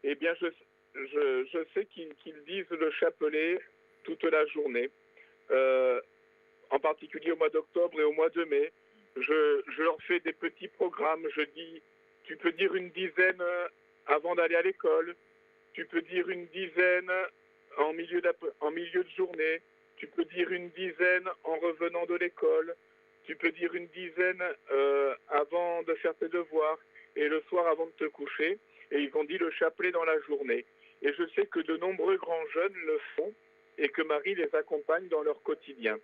eh 0.04 0.16
bien, 0.16 0.34
je, 0.42 0.48
je, 0.96 1.64
sais 1.74 1.86
qu'ils 1.86 2.44
disent 2.46 2.70
le 2.70 2.92
chapelet 2.92 3.60
toute 4.04 4.24
la 4.24 4.46
journée, 4.48 4.90
euh, 5.52 6.02
en 6.70 6.80
particulier 6.80 7.32
au 7.32 7.38
mois 7.38 7.50
d'octobre 7.50 8.00
et 8.00 8.04
au 8.04 8.14
mois 8.14 8.30
de 8.30 8.44
mai. 8.46 8.72
Je, 9.22 9.82
leur 9.82 10.02
fais 10.04 10.20
des 10.20 10.34
petits 10.34 10.68
programmes. 10.68 11.26
Je 11.36 11.42
dis, 11.42 11.82
tu 12.24 12.36
peux 12.38 12.52
dire 12.52 12.74
une 12.76 12.90
dizaine 12.90 13.42
avant 14.08 14.36
d'aller 14.36 14.56
à 14.56 14.62
l'école. 14.62 15.16
Tu 15.74 15.86
peux 15.86 16.02
dire 16.02 16.30
une 16.30 16.46
dizaine 16.48 17.12
en 17.78 17.94
milieu, 17.94 18.22
en 18.62 18.72
milieu 18.72 19.04
de 19.04 19.10
journée. 19.10 19.62
Tu 19.98 20.08
peux 20.08 20.26
dire 20.26 20.52
une 20.52 20.70
dizaine 20.70 21.28
en 21.44 21.56
revenant 21.58 22.06
de 22.06 22.16
l'école. 22.16 22.76
Tu 23.26 23.36
peux 23.36 23.52
dire 23.52 23.74
une 23.74 23.88
dizaine 23.88 24.44
euh, 24.72 25.14
avant 25.30 25.84
de 25.84 25.94
faire 25.96 26.16
tes 26.16 26.30
devoirs 26.30 26.80
et 27.16 27.28
le 27.28 27.42
soir 27.50 27.68
avant 27.68 27.88
de 27.88 27.92
te 27.92 28.06
coucher. 28.06 28.60
Et 28.92 29.00
ils 29.00 29.10
vont 29.10 29.24
dire 29.24 29.42
le 29.42 29.52
chapelet 29.52 29.92
dans 29.92 30.06
la 30.06 30.20
journée. 30.22 30.66
Et 31.02 31.14
je 31.14 31.24
sais 31.36 31.46
que 31.46 31.60
de 31.60 31.78
nombreux 31.78 32.18
grands 32.18 32.48
jeunes 32.54 32.76
le 32.86 33.00
font 33.16 33.34
et 33.78 33.90
que 33.90 34.02
Marie 34.02 34.36
les 34.36 34.54
accompagne 34.56 35.08
dans 35.10 35.22
leur 35.22 35.42
quotidien. 35.44 35.98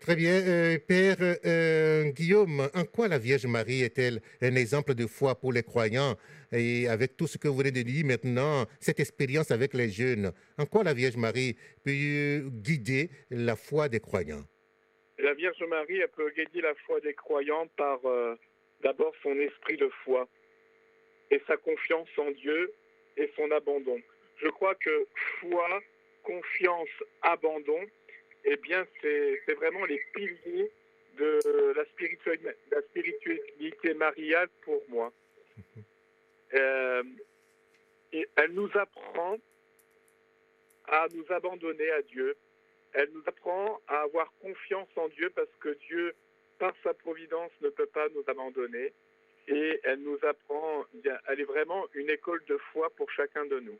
Très 0.00 0.14
bien. 0.14 0.32
Euh, 0.46 0.78
Père 0.78 1.16
euh, 1.20 2.04
Guillaume, 2.10 2.68
en 2.72 2.84
quoi 2.84 3.08
la 3.08 3.18
Vierge 3.18 3.46
Marie 3.46 3.82
est-elle 3.82 4.20
un 4.40 4.54
exemple 4.54 4.94
de 4.94 5.06
foi 5.06 5.34
pour 5.34 5.52
les 5.52 5.62
croyants? 5.62 6.16
Et 6.52 6.88
avec 6.88 7.16
tout 7.16 7.26
ce 7.26 7.36
que 7.36 7.48
vous 7.48 7.56
venez 7.56 7.72
de 7.72 7.82
dire 7.82 8.06
maintenant, 8.06 8.64
cette 8.80 9.00
expérience 9.00 9.50
avec 9.50 9.74
les 9.74 9.90
jeunes, 9.90 10.32
en 10.56 10.66
quoi 10.66 10.84
la 10.84 10.94
Vierge 10.94 11.16
Marie 11.16 11.56
peut 11.84 12.48
guider 12.48 13.10
la 13.30 13.56
foi 13.56 13.88
des 13.88 14.00
croyants? 14.00 14.44
La 15.18 15.34
Vierge 15.34 15.62
Marie, 15.68 16.00
peut 16.16 16.30
guider 16.30 16.60
la 16.60 16.74
foi 16.86 17.00
des 17.00 17.14
croyants 17.14 17.66
par 17.76 17.98
euh, 18.04 18.36
d'abord 18.82 19.12
son 19.22 19.34
esprit 19.40 19.76
de 19.76 19.90
foi 20.04 20.28
et 21.30 21.42
sa 21.46 21.56
confiance 21.56 22.08
en 22.16 22.30
Dieu 22.30 22.72
et 23.16 23.28
son 23.36 23.50
abandon. 23.50 24.00
Je 24.40 24.48
crois 24.48 24.76
que 24.76 25.06
foi, 25.40 25.80
confiance, 26.22 26.88
abandon, 27.22 27.80
eh 28.50 28.56
bien, 28.56 28.86
c'est 29.02 29.54
vraiment 29.54 29.84
les 29.84 30.00
piliers 30.14 30.70
de 31.18 31.74
la 31.76 31.84
spiritualité, 31.86 32.50
la 32.70 32.82
spiritualité 32.82 33.94
mariale 33.94 34.48
pour 34.62 34.82
moi. 34.88 35.12
Euh, 36.54 37.02
et 38.10 38.26
elle 38.36 38.52
nous 38.52 38.70
apprend 38.74 39.36
à 40.86 41.06
nous 41.12 41.30
abandonner 41.30 41.90
à 41.90 42.00
Dieu. 42.00 42.36
Elle 42.94 43.10
nous 43.12 43.22
apprend 43.26 43.82
à 43.86 44.00
avoir 44.00 44.32
confiance 44.40 44.88
en 44.96 45.08
Dieu 45.08 45.30
parce 45.36 45.54
que 45.60 45.76
Dieu, 45.88 46.14
par 46.58 46.72
sa 46.82 46.94
providence, 46.94 47.52
ne 47.60 47.68
peut 47.68 47.84
pas 47.84 48.08
nous 48.14 48.24
abandonner. 48.26 48.94
Et 49.48 49.78
elle 49.84 50.00
nous 50.00 50.18
apprend, 50.22 50.86
elle 51.26 51.40
est 51.40 51.44
vraiment 51.44 51.86
une 51.92 52.08
école 52.08 52.42
de 52.46 52.56
foi 52.72 52.88
pour 52.96 53.10
chacun 53.10 53.44
de 53.44 53.60
nous. 53.60 53.78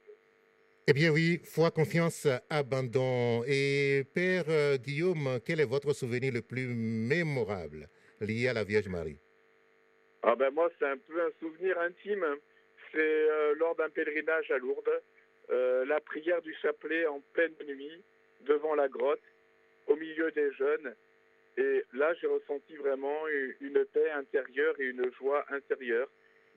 Eh 0.91 0.95
bien 0.95 1.11
oui, 1.11 1.39
foi, 1.45 1.71
confiance, 1.71 2.27
abandon. 2.49 3.45
Et 3.47 4.05
Père 4.15 4.45
euh, 4.49 4.79
Guillaume, 4.79 5.39
quel 5.45 5.61
est 5.61 5.67
votre 5.67 5.93
souvenir 5.93 6.33
le 6.33 6.41
plus 6.41 6.67
mémorable 6.67 7.91
lié 8.23 8.49
à 8.49 8.55
la 8.55 8.65
Vierge 8.65 8.89
Marie? 8.89 9.21
Ah 10.23 10.35
ben 10.35 10.51
Moi, 10.51 10.71
c'est 10.79 10.87
un 10.87 10.97
peu 10.97 11.21
un 11.21 11.31
souvenir 11.41 11.79
intime. 11.79 12.25
C'est 12.91 13.01
euh, 13.01 13.55
lors 13.57 13.77
d'un 13.77 13.91
pèlerinage 13.91 14.51
à 14.51 14.57
Lourdes, 14.57 15.03
euh, 15.51 15.85
la 15.85 16.01
prière 16.01 16.41
du 16.41 16.55
chapelet 16.55 17.07
en 17.07 17.21
pleine 17.35 17.53
nuit, 17.67 18.03
devant 18.47 18.75
la 18.75 18.89
grotte, 18.89 19.21
au 19.89 19.97
milieu 19.97 20.31
des 20.31 20.51
jeunes. 20.53 20.95
Et 21.59 21.85
là, 21.93 22.15
j'ai 22.15 22.29
ressenti 22.29 22.77
vraiment 22.77 23.29
une 23.61 23.85
paix 23.93 24.11
intérieure 24.13 24.75
et 24.81 24.87
une 24.87 25.13
joie 25.19 25.45
intérieure 25.51 26.09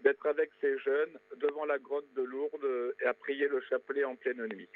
d'être 0.03 0.25
avec 0.27 0.49
ces 0.59 0.77
jeunes 0.79 1.17
devant 1.37 1.65
la 1.65 1.77
grotte 1.79 2.11
de 2.15 2.21
Lourdes 2.21 2.93
et 3.01 3.05
à 3.05 3.13
prier 3.13 3.47
le 3.47 3.61
chapelet 3.69 4.03
en 4.03 4.15
pleine 4.15 4.45
nuit. 4.47 4.69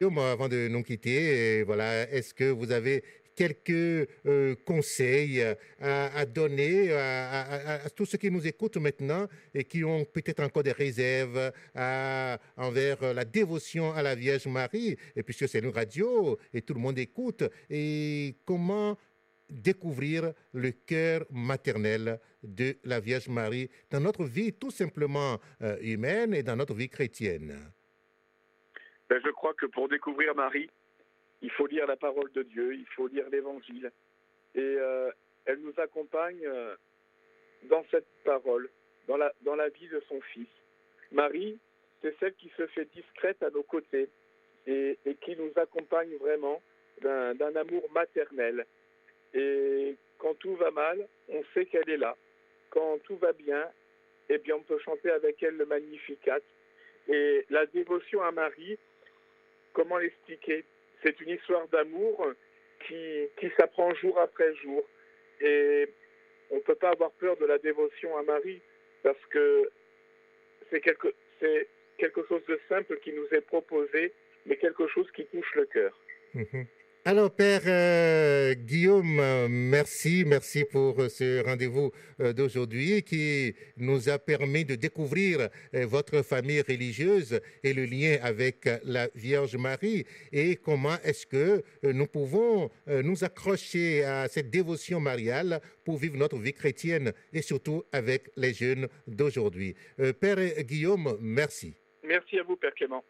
Avant 0.00 0.48
de 0.48 0.68
nous 0.68 0.84
quitter, 0.84 1.64
voilà, 1.64 2.08
est-ce 2.10 2.32
que 2.32 2.44
vous 2.44 2.70
avez 2.70 3.02
quelques 3.34 4.08
euh, 4.26 4.56
conseils 4.64 5.44
à, 5.80 6.26
donner 6.26 6.92
à, 6.92 7.78
tous 7.94 8.04
ceux 8.06 8.18
qui 8.18 8.30
nous 8.32 8.44
écoutent 8.44 8.78
maintenant 8.78 9.28
et 9.54 9.62
qui 9.62 9.84
ont 9.84 10.04
peut-être 10.04 10.42
encore 10.42 10.64
des 10.64 10.72
réserves 10.72 11.52
envers 12.56 13.14
la 13.14 13.24
dévotion 13.24 13.92
à 13.92 14.02
la 14.02 14.16
Vierge 14.16 14.46
Marie, 14.48 14.96
et 15.14 15.22
puisque 15.22 15.48
c'est 15.48 15.60
une 15.60 15.68
radio 15.68 16.36
et 16.52 16.62
tout 16.62 16.74
le 16.74 16.80
monde 16.80 16.98
écoute, 16.98 17.44
et 17.70 18.34
comment 18.44 18.96
découvrir 19.50 20.32
le 20.52 20.70
cœur 20.70 21.22
maternel 21.30 22.20
de 22.42 22.76
la 22.84 23.00
Vierge 23.00 23.28
Marie 23.28 23.70
dans 23.90 24.00
notre 24.00 24.24
vie 24.24 24.52
tout 24.52 24.70
simplement 24.70 25.38
euh, 25.62 25.76
humaine 25.80 26.34
et 26.34 26.42
dans 26.42 26.56
notre 26.56 26.74
vie 26.74 26.88
chrétienne 26.88 27.54
ben, 29.08 29.20
Je 29.24 29.30
crois 29.30 29.54
que 29.54 29.66
pour 29.66 29.88
découvrir 29.88 30.34
Marie, 30.34 30.70
il 31.42 31.50
faut 31.50 31.66
lire 31.66 31.86
la 31.86 31.96
parole 31.96 32.30
de 32.32 32.42
Dieu, 32.42 32.74
il 32.74 32.86
faut 32.96 33.08
lire 33.08 33.28
l'Évangile. 33.30 33.90
Et 34.54 34.60
euh, 34.60 35.10
elle 35.44 35.60
nous 35.60 35.74
accompagne 35.78 36.44
euh, 36.44 36.74
dans 37.64 37.84
cette 37.90 38.08
parole, 38.24 38.68
dans 39.06 39.16
la, 39.16 39.32
dans 39.42 39.54
la 39.54 39.68
vie 39.68 39.88
de 39.88 40.02
son 40.08 40.20
Fils. 40.32 40.48
Marie, 41.12 41.58
c'est 42.02 42.16
celle 42.18 42.34
qui 42.34 42.50
se 42.56 42.66
fait 42.68 42.88
discrète 42.94 43.42
à 43.42 43.50
nos 43.50 43.62
côtés 43.62 44.08
et, 44.66 44.98
et 45.04 45.14
qui 45.16 45.36
nous 45.36 45.50
accompagne 45.56 46.14
vraiment 46.16 46.60
d'un 47.00 47.56
amour 47.56 47.88
maternel. 47.92 48.66
Et 49.34 49.96
quand 50.18 50.34
tout 50.34 50.56
va 50.56 50.70
mal, 50.70 51.06
on 51.28 51.42
sait 51.54 51.66
qu'elle 51.66 51.88
est 51.88 51.96
là. 51.96 52.16
Quand 52.70 52.98
tout 53.04 53.16
va 53.16 53.32
bien, 53.32 53.68
eh 54.28 54.38
bien, 54.38 54.56
on 54.56 54.62
peut 54.62 54.78
chanter 54.78 55.10
avec 55.10 55.42
elle 55.42 55.56
le 55.56 55.66
Magnificat. 55.66 56.40
Et 57.08 57.44
la 57.50 57.66
dévotion 57.66 58.22
à 58.22 58.30
Marie, 58.30 58.78
comment 59.72 59.98
l'expliquer? 59.98 60.64
C'est 61.02 61.20
une 61.20 61.30
histoire 61.30 61.66
d'amour 61.68 62.32
qui, 62.86 63.28
qui 63.38 63.50
s'apprend 63.56 63.94
jour 63.94 64.18
après 64.18 64.54
jour. 64.56 64.84
Et 65.40 65.88
on 66.50 66.56
ne 66.56 66.60
peut 66.60 66.74
pas 66.74 66.90
avoir 66.90 67.12
peur 67.12 67.36
de 67.36 67.46
la 67.46 67.58
dévotion 67.58 68.16
à 68.16 68.22
Marie 68.22 68.60
parce 69.02 69.24
que 69.30 69.70
c'est 70.70 70.80
quelque, 70.80 71.14
quelque 71.98 72.26
chose 72.26 72.44
de 72.46 72.60
simple 72.68 72.98
qui 73.00 73.12
nous 73.12 73.26
est 73.32 73.40
proposé, 73.40 74.12
mais 74.46 74.56
quelque 74.56 74.86
chose 74.88 75.10
qui 75.12 75.24
touche 75.26 75.54
le 75.54 75.66
cœur. 75.66 75.98
Mhm. 76.34 76.66
Alors, 77.10 77.30
Père 77.30 77.62
euh, 77.64 78.52
Guillaume, 78.52 79.48
merci, 79.48 80.24
merci 80.26 80.66
pour 80.66 81.00
euh, 81.00 81.08
ce 81.08 81.42
rendez-vous 81.42 81.90
euh, 82.20 82.34
d'aujourd'hui 82.34 83.02
qui 83.02 83.54
nous 83.78 84.10
a 84.10 84.18
permis 84.18 84.66
de 84.66 84.74
découvrir 84.74 85.48
votre 85.72 86.20
famille 86.20 86.60
religieuse 86.60 87.40
et 87.64 87.72
le 87.72 87.86
lien 87.86 88.18
avec 88.22 88.68
la 88.84 89.08
Vierge 89.14 89.56
Marie 89.56 90.04
et 90.32 90.56
comment 90.56 90.98
est-ce 91.02 91.26
que 91.26 91.62
nous 91.82 92.06
pouvons 92.06 92.68
nous 92.86 93.24
accrocher 93.24 94.04
à 94.04 94.28
cette 94.28 94.50
dévotion 94.50 95.00
mariale 95.00 95.62
pour 95.86 95.96
vivre 95.96 96.18
notre 96.18 96.36
vie 96.36 96.52
chrétienne 96.52 97.14
et 97.32 97.40
surtout 97.40 97.84
avec 97.90 98.30
les 98.36 98.52
jeunes 98.52 98.86
d'aujourd'hui. 99.06 99.74
Père 100.20 100.36
Guillaume, 100.60 101.16
merci. 101.22 101.74
Merci 102.04 102.38
à 102.38 102.42
vous, 102.42 102.56
Père 102.56 102.74
Clément. 102.74 103.02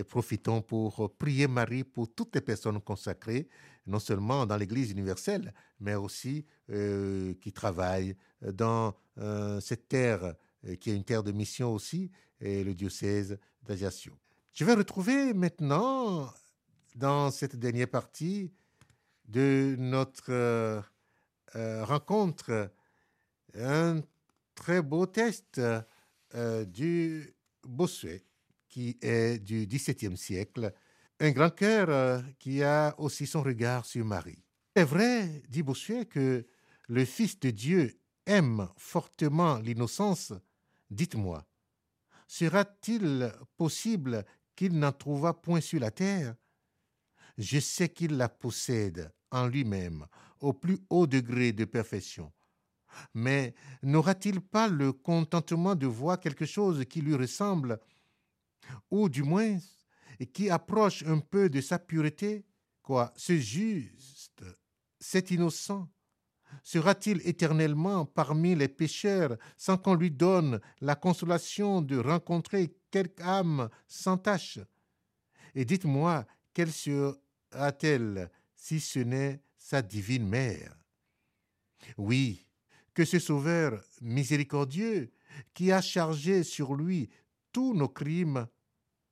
Et 0.00 0.04
profitons 0.04 0.62
pour 0.62 1.14
prier 1.18 1.46
Marie 1.46 1.84
pour 1.84 2.12
toutes 2.14 2.34
les 2.34 2.40
personnes 2.40 2.80
consacrées, 2.80 3.48
non 3.86 3.98
seulement 3.98 4.46
dans 4.46 4.56
l'Église 4.56 4.90
universelle, 4.90 5.52
mais 5.78 5.94
aussi 5.94 6.46
euh, 6.70 7.34
qui 7.34 7.52
travaillent 7.52 8.16
dans 8.40 8.94
euh, 9.18 9.60
cette 9.60 9.88
terre 9.88 10.34
euh, 10.66 10.74
qui 10.76 10.90
est 10.90 10.96
une 10.96 11.04
terre 11.04 11.22
de 11.22 11.32
mission 11.32 11.74
aussi, 11.74 12.10
et 12.40 12.64
le 12.64 12.74
diocèse 12.74 13.38
d'Ajaccio. 13.62 14.12
Je 14.54 14.64
vais 14.64 14.74
retrouver 14.74 15.34
maintenant, 15.34 16.32
dans 16.94 17.30
cette 17.30 17.56
dernière 17.56 17.88
partie 17.88 18.50
de 19.28 19.76
notre 19.78 20.82
rencontre, 21.54 22.72
un 23.54 24.00
très 24.54 24.80
beau 24.82 25.06
test 25.06 25.60
du 26.66 27.34
Bossuet 27.62 28.24
qui 28.70 28.96
est 29.02 29.38
du 29.38 29.66
XVIIe 29.66 30.16
siècle, 30.16 30.72
un 31.18 31.32
grand 31.32 31.50
cœur 31.50 31.90
euh, 31.90 32.22
qui 32.38 32.62
a 32.62 32.94
aussi 32.98 33.26
son 33.26 33.42
regard 33.42 33.84
sur 33.84 34.04
Marie. 34.04 34.42
C'est 34.74 34.84
vrai, 34.84 35.42
dit 35.48 35.62
Bossuet, 35.62 36.06
que 36.06 36.46
le 36.88 37.04
Fils 37.04 37.38
de 37.40 37.50
Dieu 37.50 38.00
aime 38.24 38.68
fortement 38.76 39.58
l'innocence. 39.58 40.32
Dites-moi, 40.88 41.44
sera-t-il 42.26 43.32
possible 43.56 44.24
qu'il 44.56 44.78
n'en 44.78 44.92
trouvât 44.92 45.34
point 45.34 45.60
sur 45.60 45.80
la 45.80 45.90
terre? 45.90 46.34
Je 47.36 47.58
sais 47.58 47.88
qu'il 47.88 48.16
la 48.16 48.28
possède 48.28 49.12
en 49.30 49.46
lui-même 49.46 50.06
au 50.40 50.52
plus 50.52 50.78
haut 50.88 51.06
degré 51.06 51.52
de 51.52 51.64
perfection. 51.64 52.32
Mais 53.14 53.54
n'aura-t-il 53.82 54.40
pas 54.40 54.68
le 54.68 54.92
contentement 54.92 55.74
de 55.74 55.86
voir 55.86 56.18
quelque 56.18 56.46
chose 56.46 56.84
qui 56.88 57.00
lui 57.00 57.14
ressemble 57.14 57.78
ou 58.90 59.08
du 59.08 59.22
moins 59.22 59.58
qui 60.32 60.50
approche 60.50 61.02
un 61.04 61.18
peu 61.18 61.48
de 61.48 61.60
sa 61.60 61.78
pureté, 61.78 62.44
quoi, 62.82 63.12
ce 63.16 63.36
juste, 63.36 64.44
cet 64.98 65.30
innocent, 65.30 65.88
sera-t-il 66.62 67.26
éternellement 67.26 68.04
parmi 68.04 68.54
les 68.54 68.68
pécheurs 68.68 69.36
sans 69.56 69.78
qu'on 69.78 69.94
lui 69.94 70.10
donne 70.10 70.60
la 70.80 70.94
consolation 70.94 71.80
de 71.80 71.96
rencontrer 71.96 72.74
quelque 72.90 73.22
âme 73.22 73.70
sans 73.88 74.18
tache? 74.18 74.58
Et 75.54 75.64
dites-moi, 75.64 76.26
quelle 76.52 76.72
sera-t-elle 76.72 78.30
si 78.54 78.80
ce 78.80 78.98
n'est 78.98 79.42
sa 79.56 79.80
divine 79.82 80.28
mère? 80.28 80.76
Oui, 81.96 82.46
que 82.92 83.04
ce 83.04 83.18
Sauveur 83.18 83.82
miséricordieux, 84.00 85.10
qui 85.54 85.72
a 85.72 85.80
chargé 85.80 86.42
sur 86.42 86.74
lui 86.74 87.08
tous 87.52 87.74
nos 87.74 87.88
crimes, 87.88 88.46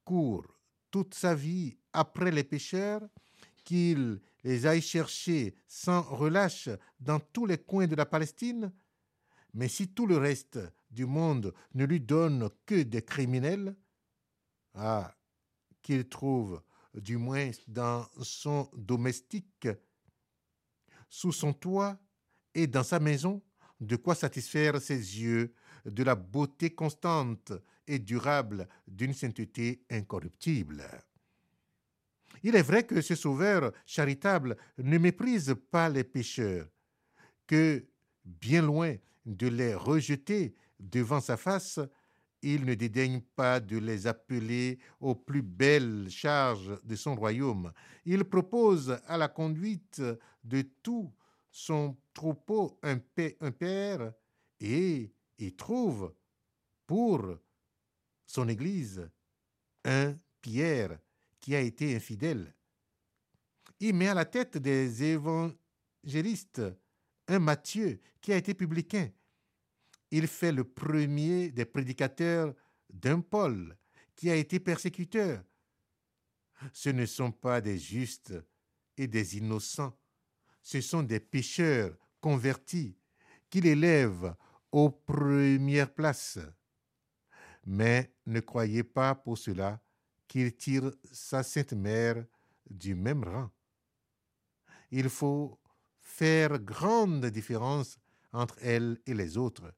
court 0.04 0.58
toute 0.90 1.14
sa 1.14 1.34
vie 1.34 1.76
après 1.92 2.30
les 2.30 2.44
pécheurs, 2.44 3.02
qu'il 3.64 4.20
les 4.44 4.66
aille 4.66 4.80
chercher 4.80 5.54
sans 5.66 6.02
relâche 6.02 6.68
dans 7.00 7.20
tous 7.20 7.46
les 7.46 7.58
coins 7.58 7.86
de 7.86 7.96
la 7.96 8.06
Palestine. 8.06 8.72
Mais 9.52 9.68
si 9.68 9.88
tout 9.88 10.06
le 10.06 10.16
reste 10.16 10.58
du 10.90 11.06
monde 11.06 11.52
ne 11.74 11.84
lui 11.84 12.00
donne 12.00 12.48
que 12.64 12.82
des 12.82 13.02
criminels, 13.02 13.76
ah, 14.74 15.14
qu'il 15.82 16.08
trouve, 16.08 16.62
du 16.94 17.16
moins 17.16 17.50
dans 17.66 18.06
son 18.22 18.70
domestique, 18.74 19.68
sous 21.08 21.32
son 21.32 21.52
toit 21.52 21.98
et 22.54 22.66
dans 22.66 22.82
sa 22.82 23.00
maison, 23.00 23.42
de 23.80 23.96
quoi 23.96 24.14
satisfaire 24.14 24.80
ses 24.80 24.96
yeux 24.96 25.54
de 25.84 26.02
la 26.02 26.14
beauté 26.14 26.74
constante 26.74 27.52
et 27.88 27.98
durable 27.98 28.68
d'une 28.86 29.12
sainteté 29.12 29.82
incorruptible. 29.90 30.84
Il 32.42 32.54
est 32.54 32.62
vrai 32.62 32.84
que 32.84 33.00
ce 33.00 33.16
Sauveur 33.16 33.72
charitable 33.84 34.56
ne 34.78 34.98
méprise 34.98 35.56
pas 35.70 35.88
les 35.88 36.04
pécheurs, 36.04 36.68
que, 37.46 37.84
bien 38.24 38.62
loin 38.62 38.94
de 39.26 39.48
les 39.48 39.74
rejeter 39.74 40.54
devant 40.78 41.20
sa 41.20 41.36
face, 41.36 41.80
il 42.42 42.64
ne 42.64 42.74
dédaigne 42.74 43.20
pas 43.34 43.58
de 43.58 43.78
les 43.78 44.06
appeler 44.06 44.78
aux 45.00 45.16
plus 45.16 45.42
belles 45.42 46.08
charges 46.08 46.78
de 46.84 46.94
son 46.94 47.16
royaume. 47.16 47.72
Il 48.04 48.24
propose 48.24 48.96
à 49.06 49.16
la 49.16 49.28
conduite 49.28 50.00
de 50.44 50.62
tout 50.82 51.12
son 51.50 51.96
troupeau 52.14 52.78
un, 52.82 52.98
père 52.98 54.12
et 54.60 55.12
y 55.38 55.52
trouve 55.56 56.14
pour 56.86 57.38
son 58.28 58.46
Église 58.46 59.10
un 59.84 60.16
Pierre 60.42 60.98
qui 61.40 61.56
a 61.56 61.60
été 61.60 61.96
infidèle. 61.96 62.54
Il 63.80 63.94
met 63.94 64.08
à 64.08 64.14
la 64.14 64.24
tête 64.24 64.58
des 64.58 65.02
évangélistes 65.02 66.62
un 67.26 67.38
Matthieu 67.38 68.00
qui 68.20 68.32
a 68.32 68.36
été 68.36 68.54
publicain. 68.54 69.10
Il 70.10 70.26
fait 70.26 70.52
le 70.52 70.64
premier 70.64 71.50
des 71.50 71.64
prédicateurs 71.64 72.54
d'un 72.90 73.20
Paul 73.20 73.76
qui 74.14 74.30
a 74.30 74.36
été 74.36 74.60
persécuteur. 74.60 75.42
Ce 76.72 76.90
ne 76.90 77.06
sont 77.06 77.32
pas 77.32 77.60
des 77.60 77.78
justes 77.78 78.34
et 78.96 79.06
des 79.06 79.36
innocents, 79.36 79.96
ce 80.62 80.80
sont 80.80 81.04
des 81.04 81.20
pécheurs 81.20 81.96
convertis 82.20 82.96
qu'il 83.48 83.66
élève 83.66 84.34
aux 84.72 84.90
premières 84.90 85.94
places. 85.94 86.40
Mais 87.66 88.12
ne 88.26 88.40
croyez 88.40 88.84
pas 88.84 89.14
pour 89.14 89.38
cela 89.38 89.80
qu'il 90.26 90.54
tire 90.54 90.92
sa 91.12 91.42
sainte 91.42 91.72
mère 91.72 92.24
du 92.68 92.94
même 92.94 93.24
rang. 93.24 93.50
Il 94.90 95.08
faut 95.08 95.58
faire 95.98 96.58
grande 96.58 97.26
différence 97.26 97.98
entre 98.32 98.56
elle 98.60 99.00
et 99.06 99.14
les 99.14 99.36
autres. 99.36 99.72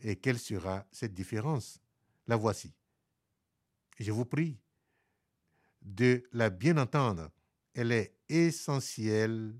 Et 0.00 0.16
quelle 0.16 0.38
sera 0.38 0.86
cette 0.92 1.14
différence? 1.14 1.80
La 2.26 2.36
voici. 2.36 2.72
Je 3.98 4.12
vous 4.12 4.24
prie 4.24 4.60
de 5.82 6.22
la 6.32 6.50
bien 6.50 6.76
entendre. 6.76 7.30
Elle 7.74 7.92
est 7.92 8.16
essentielle 8.28 9.58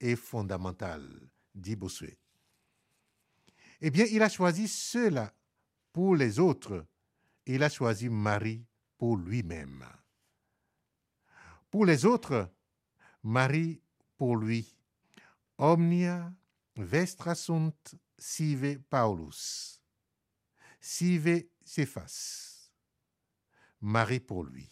et 0.00 0.16
fondamentale, 0.16 1.28
dit 1.54 1.76
Bossuet. 1.76 2.18
Eh 3.80 3.90
bien, 3.90 4.04
il 4.10 4.22
a 4.22 4.28
choisi 4.28 4.68
cela 4.68 5.34
pour 5.92 6.16
les 6.16 6.38
autres. 6.38 6.86
Il 7.46 7.62
a 7.62 7.68
choisi 7.68 8.08
Marie 8.08 8.64
pour 8.96 9.16
lui-même. 9.16 9.84
Pour 11.70 11.86
les 11.86 12.04
autres, 12.04 12.50
Marie 13.22 13.80
pour 14.16 14.36
lui. 14.36 14.76
Omnia 15.58 16.32
vestra 16.76 17.34
sunt 17.34 17.94
sive 18.18 18.78
Paulus. 18.90 19.80
Sive 20.80 21.48
Cephas. 21.64 22.70
Marie 23.80 24.20
pour 24.20 24.44
lui. 24.44 24.68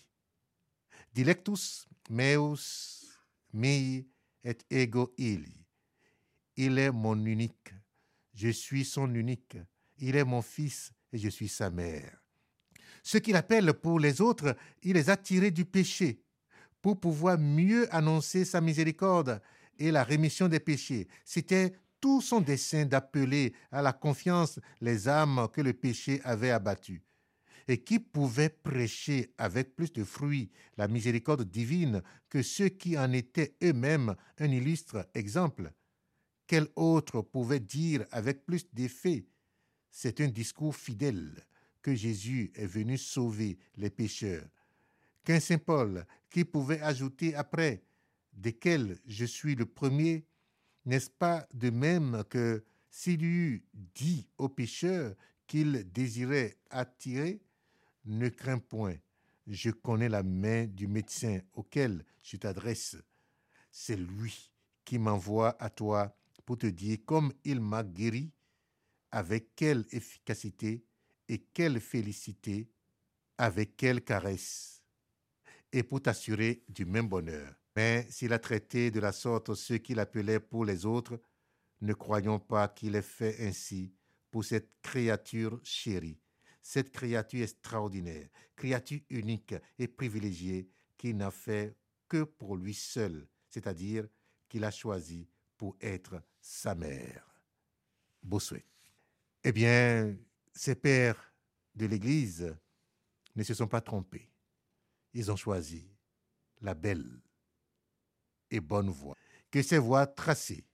Dilectus 1.13 1.89
meus 2.09 3.07
mei 3.53 4.07
et 4.45 4.59
ego 4.71 5.13
ili. 5.19 5.67
Il 6.57 6.79
est 6.79 6.93
mon 6.93 7.25
unique 7.25 7.73
je 8.41 8.49
suis 8.49 8.85
son 8.85 9.15
unique. 9.15 9.59
Il 9.99 10.17
est 10.17 10.25
mon 10.25 10.41
fils 10.41 10.93
et 11.13 11.19
je 11.19 11.29
suis 11.29 11.49
sa 11.49 11.71
mère. 11.71 12.23
Ce 13.03 13.19
qu'il 13.19 13.37
appelle 13.37 13.73
pour 13.75 13.99
les 13.99 14.21
autres, 14.21 14.57
il 14.83 14.95
les 14.95 15.11
a 15.11 15.17
tirés 15.17 15.51
du 15.51 15.65
péché 15.65 16.23
pour 16.83 16.99
pouvoir 16.99 17.39
mieux 17.39 17.93
annoncer 17.95 18.45
sa 18.45 18.61
miséricorde 18.61 19.41
et 19.79 19.91
la 19.91 20.05
rémission 20.05 20.49
des 20.49 20.61
péchés. 20.61 21.09
C'était 21.25 21.73
tout 22.01 22.21
son 22.21 22.41
dessein 22.41 22.87
d'appeler 22.87 23.55
à 23.71 23.83
la 23.83 23.93
confiance 23.93 24.59
les 24.81 25.09
âmes 25.09 25.49
que 25.53 25.61
le 25.61 25.73
péché 25.73 26.21
avait 26.25 26.51
abattues. 26.51 27.03
Et 27.69 27.83
qui 27.83 27.99
pouvait 27.99 28.49
prêcher 28.49 29.33
avec 29.39 29.77
plus 29.77 29.93
de 29.93 30.03
fruits 30.03 30.51
la 30.77 30.89
miséricorde 30.89 31.45
divine 31.45 32.03
que 32.29 32.43
ceux 32.43 32.69
qui 32.69 32.99
en 32.99 33.13
étaient 33.13 33.55
eux-mêmes 33.63 34.17
un 34.39 34.51
illustre 34.51 35.07
exemple 35.15 35.71
quel 36.51 36.67
autre 36.75 37.23
pouvait 37.23 37.61
dire 37.61 38.05
avec 38.11 38.45
plus 38.45 38.67
d'effet 38.73 39.25
C'est 39.91 40.21
un 40.21 40.29
discours 40.29 40.75
fidèle 40.75 41.35
que 41.83 41.95
Jésus 41.95 42.53
est 42.55 42.67
venu 42.67 42.99
sauver 42.99 43.59
les 43.77 43.91
pécheurs. 43.91 44.47
Qu'un 45.25 45.41
Saint 45.41 45.59
Paul 45.59 46.07
qui 46.31 46.45
pouvait 46.45 46.81
ajouter 46.81 47.35
après 47.35 47.83
desquels 48.33 48.99
je 49.07 49.25
suis 49.25 49.55
le 49.55 49.67
premier, 49.67 50.25
n'est-ce 50.85 51.11
pas 51.11 51.47
de 51.53 51.71
même 51.71 52.25
que 52.29 52.65
s'il 52.89 53.25
eût 53.25 53.65
dit 53.95 54.29
aux 54.39 54.49
pécheurs 54.49 55.15
qu'il 55.47 55.91
désirait 55.93 56.57
attirer, 56.71 57.41
ne 58.05 58.29
crains 58.29 58.59
point, 58.59 58.97
je 59.47 59.71
connais 59.71 60.09
la 60.09 60.23
main 60.23 60.67
du 60.67 60.87
médecin 60.87 61.41
auquel 61.53 62.05
je 62.23 62.37
t'adresse. 62.37 62.97
C'est 63.71 63.97
lui 63.97 64.53
qui 64.85 64.99
m'envoie 64.99 65.61
à 65.63 65.71
toi 65.71 66.17
pour 66.47 66.59
te 66.59 66.67
dire 66.67 66.99
comme 67.05 67.33
il 67.45 67.61
m'a 67.61 67.85
guéri, 67.85 68.33
avec 69.13 69.55
quelle 69.57 69.87
efficacité 69.91 70.85
et 71.29 71.39
quelle 71.39 71.81
félicité, 71.81 72.71
avec 73.39 73.77
quelle 73.77 74.03
caresse. 74.03 74.83
et 75.73 75.83
pour 75.85 76.03
t'assurer 76.03 76.65
du 76.69 76.85
même 76.85 77.09
bonheur. 77.09 77.55
Mais 77.77 78.07
s'il 78.11 78.33
a 78.33 78.39
traité 78.39 78.91
de 78.91 79.01
la 79.01 79.13
sorte 79.13 79.55
ceux 79.55 79.79
qu'il 79.79 80.01
appelait 80.01 80.41
pour 80.41 80.65
les 80.65 80.85
autres, 80.85 81.21
ne 81.81 81.95
croyons 81.95 82.41
pas 82.41 82.69
qu'il 82.69 82.97
ait 82.97 83.03
fait 83.03 83.37
ainsi 83.47 83.93
pour 84.31 84.45
cette 84.45 84.71
créature 84.83 85.61
chérie, 85.63 86.19
cette 86.63 86.91
créature 86.91 87.43
extraordinaire, 87.43 88.29
créature 88.57 89.01
unique 89.11 89.55
et 89.79 89.89
privilégiée 89.89 90.69
qui 90.99 91.15
n'a 91.15 91.31
fait 91.31 91.77
que 92.09 92.25
pour 92.25 92.57
lui 92.57 92.75
seul, 92.75 93.27
c'est-à-dire 93.49 94.07
qu'il 94.49 94.65
a 94.65 94.71
choisi 94.71 95.29
pour 95.57 95.77
être 95.81 96.23
sa 96.41 96.75
mère. 96.75 97.25
Bossuet. 98.23 98.65
Eh 99.43 99.53
bien, 99.53 100.17
ces 100.53 100.75
pères 100.75 101.33
de 101.75 101.87
l'Église 101.87 102.55
ne 103.35 103.43
se 103.43 103.55
sont 103.55 103.69
pas 103.69 103.81
trompés. 103.81 104.31
Ils 105.15 105.31
ont 105.31 105.37
choisi 105.37 105.89
la 106.61 106.75
belle 106.75 107.23
et 108.51 108.61
bonne 108.61 108.91
voie. 108.91 109.17
Que 109.51 109.63
ces 109.63 109.79
voies 109.79 110.07
tracées 110.07 110.67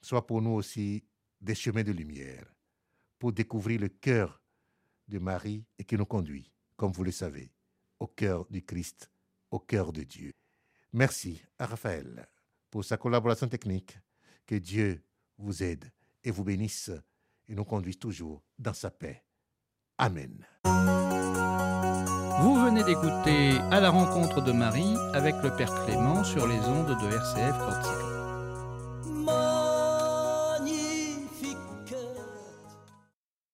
soient 0.00 0.26
pour 0.26 0.42
nous 0.42 0.50
aussi 0.50 1.04
des 1.40 1.54
chemins 1.54 1.82
de 1.82 1.92
lumière 1.92 2.44
pour 3.18 3.32
découvrir 3.32 3.80
le 3.80 3.88
cœur 3.88 4.42
de 5.08 5.18
Marie 5.18 5.64
et 5.78 5.84
qui 5.84 5.96
nous 5.96 6.06
conduit, 6.06 6.52
comme 6.76 6.92
vous 6.92 7.04
le 7.04 7.12
savez, 7.12 7.52
au 7.98 8.06
cœur 8.06 8.46
du 8.50 8.64
Christ, 8.64 9.10
au 9.50 9.58
cœur 9.58 9.92
de 9.92 10.02
Dieu. 10.02 10.32
Merci 10.92 11.42
à 11.58 11.66
Raphaël 11.66 12.28
pour 12.70 12.84
sa 12.84 12.96
collaboration 12.96 13.48
technique. 13.48 13.98
Que 14.46 14.56
Dieu 14.56 15.02
vous 15.38 15.62
aide 15.62 15.90
et 16.22 16.30
vous 16.30 16.44
bénisse 16.44 16.90
et 17.52 17.54
nous 17.54 17.64
conduise 17.64 17.98
toujours 17.98 18.42
dans 18.58 18.72
sa 18.72 18.90
paix. 18.90 19.22
Amen. 19.98 20.46
Vous 22.40 22.54
venez 22.64 22.82
d'écouter 22.82 23.58
À 23.70 23.78
la 23.78 23.90
rencontre 23.90 24.40
de 24.42 24.52
Marie 24.52 24.96
avec 25.12 25.34
le 25.42 25.54
Père 25.54 25.72
Clément 25.84 26.24
sur 26.24 26.48
les 26.48 26.58
ondes 26.58 26.98
de 26.98 27.14
RCF 27.14 27.58
Corsica. 27.58 28.11